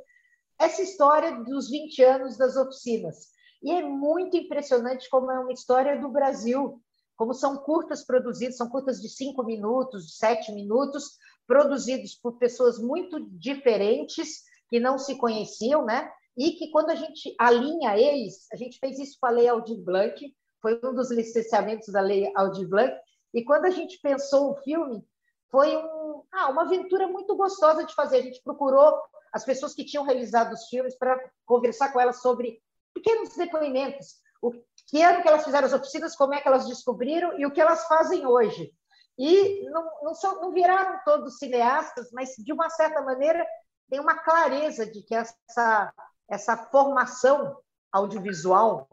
[0.56, 3.28] essa história dos 20 anos das oficinas.
[3.60, 6.80] E é muito impressionante como é uma história do Brasil,
[7.16, 12.78] como são curtas produzidas, são curtas de cinco minutos, de sete minutos, produzidos por pessoas
[12.78, 16.08] muito diferentes, que não se conheciam, né?
[16.36, 19.82] E que quando a gente alinha eles, a gente fez isso com a Lei Aldir
[19.82, 20.14] Blanc,
[20.62, 22.94] foi um dos licenciamentos da Lei Aldir Blanc,
[23.34, 25.04] e quando a gente pensou o filme,
[25.50, 28.18] foi um, ah, uma aventura muito gostosa de fazer.
[28.18, 29.00] A gente procurou
[29.32, 32.60] as pessoas que tinham realizado os filmes para conversar com elas sobre
[32.94, 34.16] pequenos depoimentos.
[34.40, 34.52] O
[34.88, 37.60] que ano que elas fizeram as oficinas, como é que elas descobriram e o que
[37.60, 38.72] elas fazem hoje.
[39.18, 43.44] E não, não, são, não viraram todos cineastas, mas, de uma certa maneira,
[43.90, 45.92] tem uma clareza de que essa,
[46.30, 47.58] essa formação
[47.90, 48.88] audiovisual,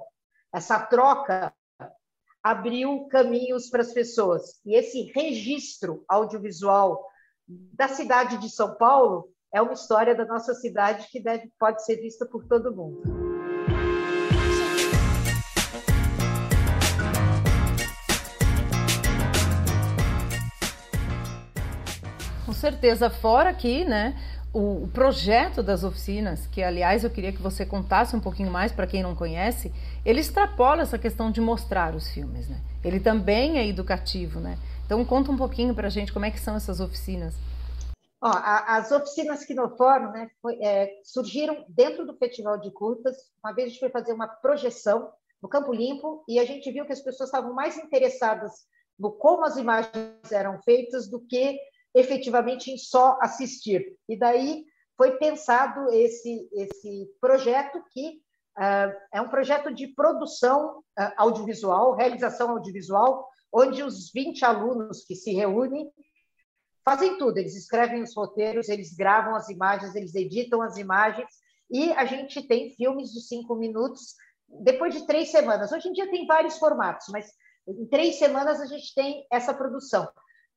[0.52, 1.54] essa troca
[2.46, 4.62] abriu caminhos para as pessoas.
[4.64, 7.04] E esse registro audiovisual
[7.48, 11.96] da cidade de São Paulo é uma história da nossa cidade que deve, pode ser
[11.96, 13.02] vista por todo mundo.
[22.46, 24.16] Com certeza, fora aqui, né?
[24.58, 28.88] O, projeto das oficinas, que aliás eu queria que você contasse um pouquinho mais para
[28.88, 29.70] quem não conhece,
[30.06, 32.62] ele extrapola essa questão de mostrar os filmes, né?
[32.82, 34.58] Ele também é educativo, né?
[34.86, 37.36] Então conta um pouquinho para a gente como é que são essas oficinas.
[38.22, 42.72] Ó, a, as oficinas que no fórum né, foi, é, surgiram dentro do Festival de
[42.72, 43.18] Curtas.
[43.44, 45.12] Uma vez a gente foi fazer uma projeção
[45.44, 48.54] no Campo Limpo e a gente viu que as pessoas estavam mais interessadas
[48.98, 51.60] no como as imagens eram feitas do que
[51.96, 53.98] efetivamente em só assistir.
[54.08, 54.66] E daí
[54.98, 58.22] foi pensado esse, esse projeto que
[58.58, 65.16] uh, é um projeto de produção uh, audiovisual, realização audiovisual, onde os 20 alunos que
[65.16, 65.90] se reúnem
[66.84, 67.38] fazem tudo.
[67.38, 71.30] Eles escrevem os roteiros, eles gravam as imagens, eles editam as imagens
[71.72, 74.16] e a gente tem filmes de cinco minutos
[74.48, 75.72] depois de três semanas.
[75.72, 77.32] Hoje em dia tem vários formatos, mas
[77.68, 80.08] em três semanas a gente tem essa produção.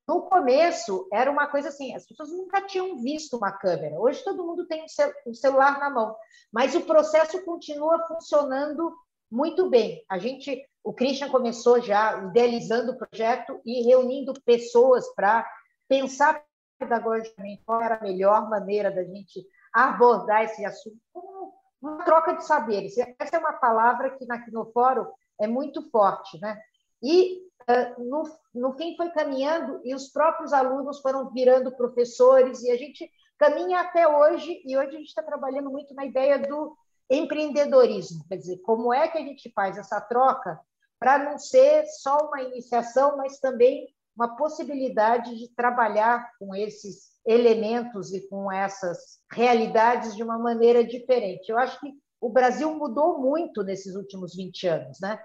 [0.09, 4.01] No começo, era uma coisa assim, as pessoas nunca tinham visto uma câmera.
[4.01, 4.87] Hoje todo mundo tem
[5.27, 6.17] um celular na mão,
[6.51, 8.97] mas o processo continua funcionando
[9.31, 10.03] muito bem.
[10.09, 15.47] A gente, o Christian começou já idealizando o projeto e reunindo pessoas para
[15.87, 16.43] pensar
[16.79, 21.53] pedagogicamente qual era a melhor maneira da gente abordar esse assunto como
[21.83, 22.97] uma troca de saberes.
[22.97, 25.07] Essa é uma palavra que aqui no fórum
[25.39, 26.59] é muito forte, né?
[27.03, 27.48] E
[27.99, 28.23] no,
[28.55, 33.81] no fim foi caminhando e os próprios alunos foram virando professores e a gente caminha
[33.81, 36.77] até hoje e hoje a gente está trabalhando muito na ideia do
[37.11, 40.61] empreendedorismo, quer dizer, como é que a gente faz essa troca
[40.99, 48.13] para não ser só uma iniciação, mas também uma possibilidade de trabalhar com esses elementos
[48.13, 51.49] e com essas realidades de uma maneira diferente.
[51.49, 55.21] Eu acho que o Brasil mudou muito nesses últimos 20 anos, né?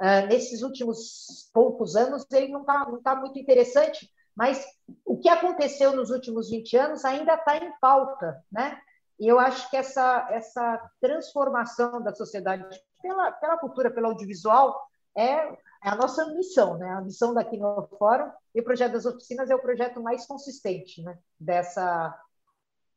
[0.00, 4.64] Uh, nesses últimos poucos anos, ele não está não tá muito interessante, mas
[5.04, 8.78] o que aconteceu nos últimos 20 anos ainda está em pauta, né?
[9.18, 12.64] E eu acho que essa, essa transformação da sociedade
[13.00, 14.76] pela, pela cultura, pelo audiovisual,
[15.16, 16.88] é, é a nossa missão, né?
[16.90, 21.02] A missão daqui no Fórum e o projeto das oficinas é o projeto mais consistente,
[21.02, 21.16] né?
[21.38, 22.18] Dessa,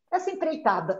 [0.09, 0.99] dessa empreitada.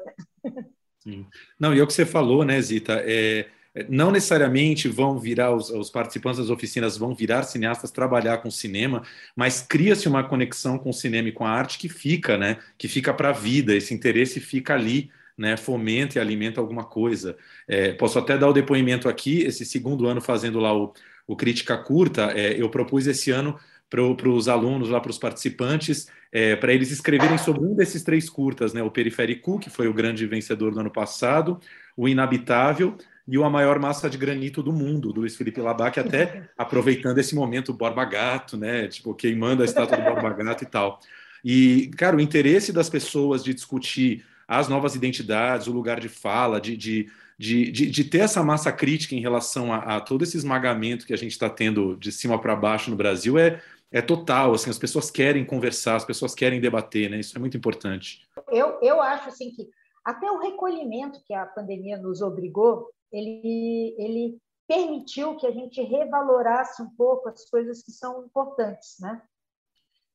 [1.00, 1.28] Sim.
[1.60, 3.02] Não, e é o que você falou, né, Zita?
[3.04, 3.50] É,
[3.90, 9.04] não necessariamente vão virar, os, os, participantes das oficinas vão virar cineastas, trabalhar com cinema,
[9.36, 12.58] mas cria-se uma conexão com o cinema e com a arte que fica, né?
[12.78, 15.58] Que fica para a vida, esse interesse fica ali, né?
[15.58, 17.38] Fomenta e alimenta alguma coisa.
[17.68, 20.94] É, posso até dar o depoimento aqui, esse segundo ano fazendo lá o,
[21.28, 23.60] o Crítica Curta, é, eu propus esse ano
[23.90, 28.30] para os alunos, lá para os participantes, é, para eles escreverem sobre um desses três
[28.30, 28.84] curtas, né?
[28.84, 31.60] O Periférico, que foi o grande vencedor do ano passado,
[31.96, 32.98] o Inabitável
[33.28, 37.36] e A Maior Massa de Granito do Mundo, do Luiz Felipe Labac, até aproveitando esse
[37.36, 38.88] momento Borba Gato, né?
[38.88, 41.00] Tipo, queimando a estátua do Borba Gato e tal.
[41.44, 46.62] E, cara, o interesse das pessoas de discutir as novas identidades, o lugar de fala,
[46.62, 50.38] de, de, de, de, de ter essa massa crítica em relação a, a todo esse
[50.38, 53.62] esmagamento que a gente está tendo de cima para baixo no Brasil é,
[53.92, 54.54] é total.
[54.54, 57.20] Assim, as pessoas querem conversar, as pessoas querem debater, né?
[57.20, 58.26] Isso é muito importante.
[58.50, 59.70] Eu, eu acho assim que
[60.04, 66.82] até o recolhimento que a pandemia nos obrigou, ele, ele permitiu que a gente revalorasse
[66.82, 69.22] um pouco as coisas que são importantes, né?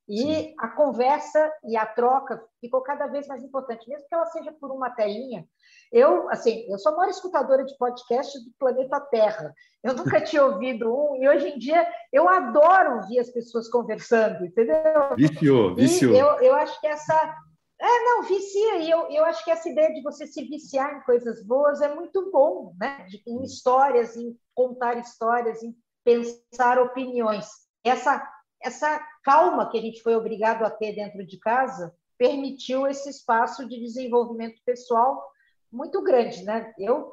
[0.08, 0.54] E Sim.
[0.58, 4.70] a conversa e a troca ficou cada vez mais importante, mesmo que ela seja por
[4.72, 5.46] uma telinha.
[5.92, 9.54] Eu, assim, eu sou a maior escutadora de podcast do planeta Terra.
[9.82, 14.44] Eu nunca tinha ouvido um e hoje em dia eu adoro ouvir as pessoas conversando,
[14.44, 14.74] entendeu?
[15.16, 16.14] Viciou, viciou.
[16.14, 17.36] E eu, eu acho que essa
[17.82, 18.76] é, não, vicia.
[18.76, 21.92] E eu, eu acho que essa ideia de você se viciar em coisas boas é
[21.92, 23.04] muito bom, né?
[23.08, 27.46] De, em histórias, em contar histórias, em pensar opiniões.
[27.82, 28.24] Essa,
[28.62, 33.68] essa calma que a gente foi obrigado a ter dentro de casa permitiu esse espaço
[33.68, 35.28] de desenvolvimento pessoal
[35.70, 36.72] muito grande, né?
[36.78, 37.12] Eu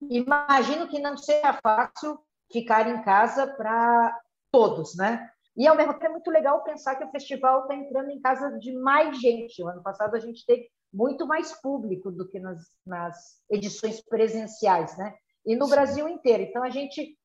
[0.00, 2.18] imagino que não seja fácil
[2.50, 5.30] ficar em casa para todos, né?
[5.58, 8.56] E, ao mesmo tempo, é muito legal pensar que o festival está entrando em casa
[8.58, 9.60] de mais gente.
[9.60, 13.16] O ano passado a gente teve muito mais público do que nas, nas
[13.50, 15.12] edições presenciais, né?
[15.44, 16.44] E no Brasil inteiro.
[16.44, 17.18] Então, a gente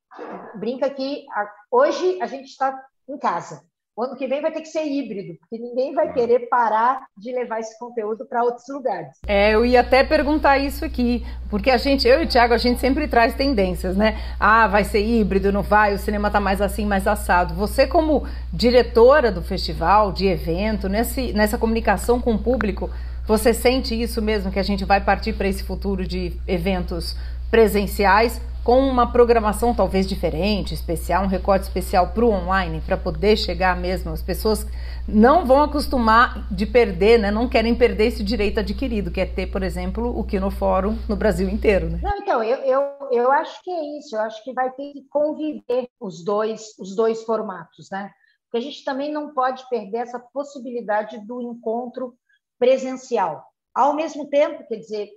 [0.55, 2.75] brinca que a, hoje a gente está
[3.07, 3.63] em casa.
[3.95, 7.31] O ano que vem vai ter que ser híbrido, porque ninguém vai querer parar de
[7.31, 9.19] levar esse conteúdo para outros lugares.
[9.27, 12.57] É, eu ia até perguntar isso aqui, porque a gente, eu e o Thiago, a
[12.57, 14.17] gente sempre traz tendências, né?
[14.39, 17.53] Ah, vai ser híbrido, não vai, o cinema tá mais assim, mais assado.
[17.53, 22.89] Você, como diretora do festival, de evento, nesse, nessa comunicação com o público,
[23.27, 27.15] você sente isso mesmo, que a gente vai partir para esse futuro de eventos
[27.51, 28.41] presenciais?
[28.63, 33.75] Com uma programação talvez diferente, especial, um recorte especial para o online, para poder chegar
[33.75, 34.11] mesmo.
[34.11, 34.65] As pessoas
[35.07, 37.29] não vão acostumar de perder, né?
[37.29, 41.15] não querem perder esse direito adquirido, que é ter, por exemplo, o Kino Fórum no
[41.15, 41.89] Brasil inteiro.
[41.89, 41.99] Né?
[42.01, 45.05] Não, então, eu, eu, eu acho que é isso, eu acho que vai ter que
[45.09, 48.09] conviver os dois, os dois formatos, né?
[48.45, 52.13] Porque a gente também não pode perder essa possibilidade do encontro
[52.59, 53.43] presencial.
[53.73, 55.09] Ao mesmo tempo, quer dizer,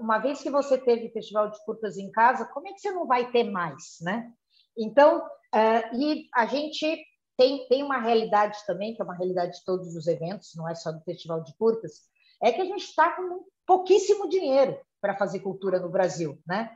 [0.00, 3.06] uma vez que você teve festival de curtas em casa, como é que você não
[3.06, 4.32] vai ter mais, né?
[4.76, 7.04] Então, uh, e a gente
[7.36, 10.74] tem, tem uma realidade também, que é uma realidade de todos os eventos, não é
[10.74, 12.02] só do festival de curtas,
[12.42, 16.74] é que a gente está com pouquíssimo dinheiro para fazer cultura no Brasil, né?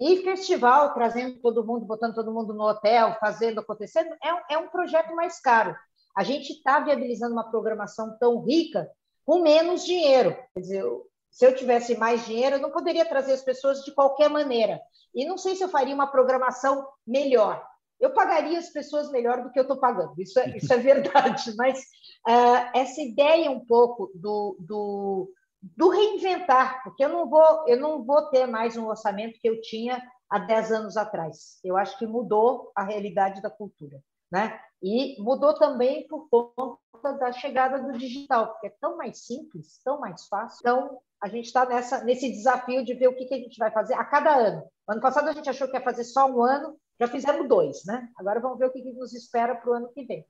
[0.00, 4.68] E festival, trazendo todo mundo, botando todo mundo no hotel, fazendo acontecer, é, é um
[4.68, 5.76] projeto mais caro.
[6.16, 8.90] A gente está viabilizando uma programação tão rica
[9.24, 10.36] com menos dinheiro.
[10.54, 10.84] Quer dizer,
[11.34, 14.80] se eu tivesse mais dinheiro, eu não poderia trazer as pessoas de qualquer maneira.
[15.12, 17.60] E não sei se eu faria uma programação melhor.
[17.98, 21.52] Eu pagaria as pessoas melhor do que eu estou pagando, isso é, isso é verdade.
[21.58, 21.80] Mas
[22.28, 28.04] uh, essa ideia um pouco do, do, do, reinventar, porque eu não, vou, eu não
[28.04, 31.58] vou ter mais um orçamento que eu tinha há 10 anos atrás.
[31.64, 34.00] Eu acho que mudou a realidade da cultura.
[34.30, 34.56] Né?
[34.80, 39.98] E mudou também por conta da chegada do digital, porque é tão mais simples, tão
[39.98, 40.58] mais fácil.
[40.60, 41.66] Então, a gente está
[42.04, 44.62] nesse desafio de ver o que, que, a gente vai fazer a cada ano.
[44.86, 48.06] Ano passado a gente achou que ia fazer só um ano, já fizemos dois, né?
[48.18, 50.22] Agora vamos ver o que, que nos espera para o ano que vem.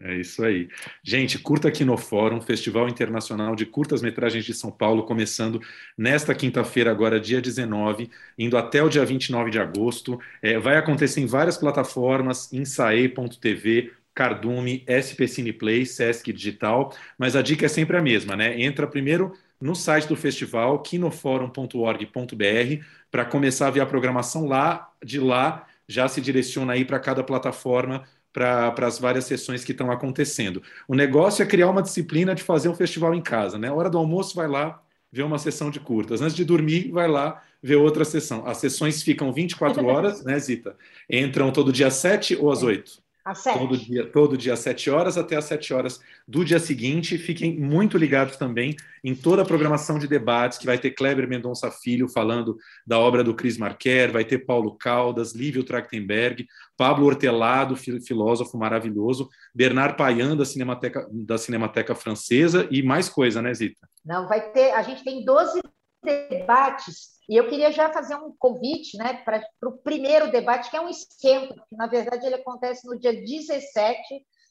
[0.00, 0.70] É isso aí.
[1.04, 5.60] Gente, curta aqui no Fórum, Festival Internacional de Curtas Metragens de São Paulo, começando
[5.98, 10.18] nesta quinta-feira, agora dia 19, indo até o dia 29 de agosto.
[10.40, 17.66] É, vai acontecer em várias plataformas, insae.tv, Cardume, SP Cineplay, Sesc Digital, mas a dica
[17.66, 18.58] é sempre a mesma, né?
[18.58, 25.20] Entra primeiro no site do festival, kinoforum.org.br, para começar a ver a programação lá, de
[25.20, 30.62] lá já se direciona aí para cada plataforma para as várias sessões que estão acontecendo.
[30.86, 33.70] O negócio é criar uma disciplina de fazer um festival em casa, né?
[33.70, 36.20] hora do almoço vai lá ver uma sessão de curtas.
[36.20, 38.46] Antes de dormir, vai lá ver outra sessão.
[38.46, 40.76] As sessões ficam 24 horas, né, Zita?
[41.08, 43.05] Entram todo dia às 7 ou às 8?
[43.34, 43.58] Sete.
[43.58, 47.18] Todo dia, todo dia às 7 horas até às 7 horas do dia seguinte.
[47.18, 51.70] Fiquem muito ligados também em toda a programação de debates, que vai ter Kleber Mendonça
[51.70, 52.56] Filho falando
[52.86, 56.46] da obra do Cris Marquer, vai ter Paulo Caldas, Lívio Trachtenberg,
[56.76, 63.52] Pablo Hortelado, filósofo maravilhoso, Bernard Payan, da Cinemateca, da Cinemateca Francesa, e mais coisa, né,
[63.54, 63.88] Zita?
[64.04, 64.72] Não, vai ter.
[64.72, 65.60] A gente tem 12
[66.06, 70.80] debates e eu queria já fazer um convite né, para o primeiro debate, que é
[70.80, 74.00] um esquenta, que na verdade ele acontece no dia 17,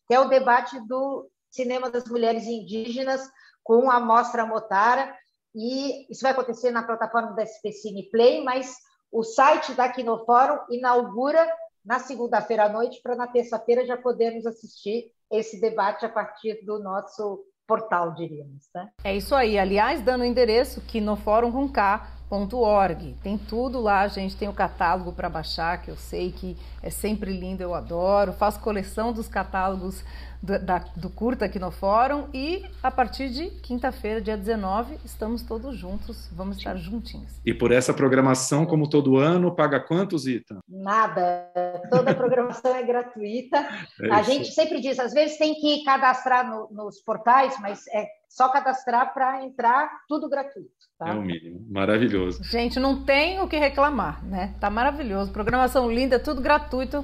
[0.07, 3.25] que é o debate do Cinema das Mulheres Indígenas
[3.63, 5.15] com a Mostra Motara.
[5.55, 8.75] E isso vai acontecer na plataforma da SP Cine Play, mas
[9.09, 11.49] o site da Quinofórum inaugura
[11.83, 16.79] na segunda-feira à noite, para na terça-feira já podermos assistir esse debate a partir do
[16.79, 18.69] nosso portal, diríamos.
[18.73, 18.89] Né?
[19.03, 19.57] É isso aí.
[19.57, 23.15] Aliás, dando o endereço quinofórum com K .org.
[23.21, 27.31] Tem tudo lá, gente tem o catálogo para baixar, que eu sei que é sempre
[27.31, 28.33] lindo, eu adoro.
[28.33, 30.03] Faço coleção dos catálogos
[30.45, 35.41] do, da, do Curta aqui no Fórum e a partir de quinta-feira, dia 19, estamos
[35.41, 37.41] todos juntos, vamos estar juntinhos.
[37.43, 40.59] E por essa programação, como todo ano, paga quanto, Zita?
[40.69, 41.51] Nada,
[41.89, 43.67] toda a programação é gratuita.
[43.99, 48.05] É a gente sempre diz, às vezes tem que cadastrar no, nos portais, mas é
[48.29, 50.69] só cadastrar para entrar, tudo gratuito.
[50.99, 51.09] Tá?
[51.09, 51.65] É o mínimo.
[51.69, 52.43] Maravilhoso.
[52.43, 54.53] Gente, não tem o que reclamar, né?
[54.59, 55.31] Tá maravilhoso.
[55.31, 57.03] Programação linda, tudo gratuito.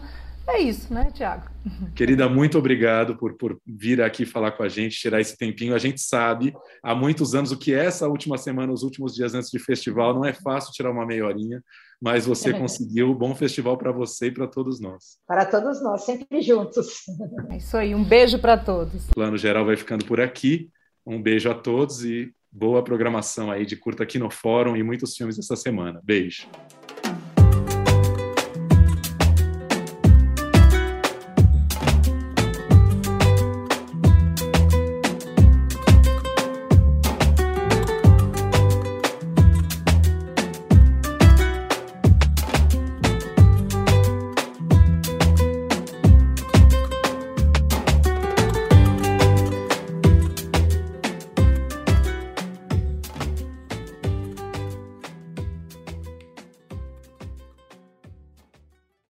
[0.53, 1.49] É isso, né, Tiago?
[1.95, 5.73] Querida, muito obrigado por, por vir aqui falar com a gente, tirar esse tempinho.
[5.73, 9.33] A gente sabe há muitos anos o que é essa última semana, os últimos dias
[9.33, 10.13] antes de festival.
[10.13, 11.63] Não é fácil tirar uma meia horinha,
[12.01, 13.15] mas você conseguiu.
[13.15, 15.17] Bom festival para você e para todos nós.
[15.25, 17.03] Para todos nós, sempre juntos.
[17.49, 19.09] É isso aí, um beijo para todos.
[19.09, 20.69] O plano geral vai ficando por aqui.
[21.05, 25.15] Um beijo a todos e boa programação aí de curta aqui no Fórum e muitos
[25.15, 26.01] filmes essa semana.
[26.03, 26.45] Beijo.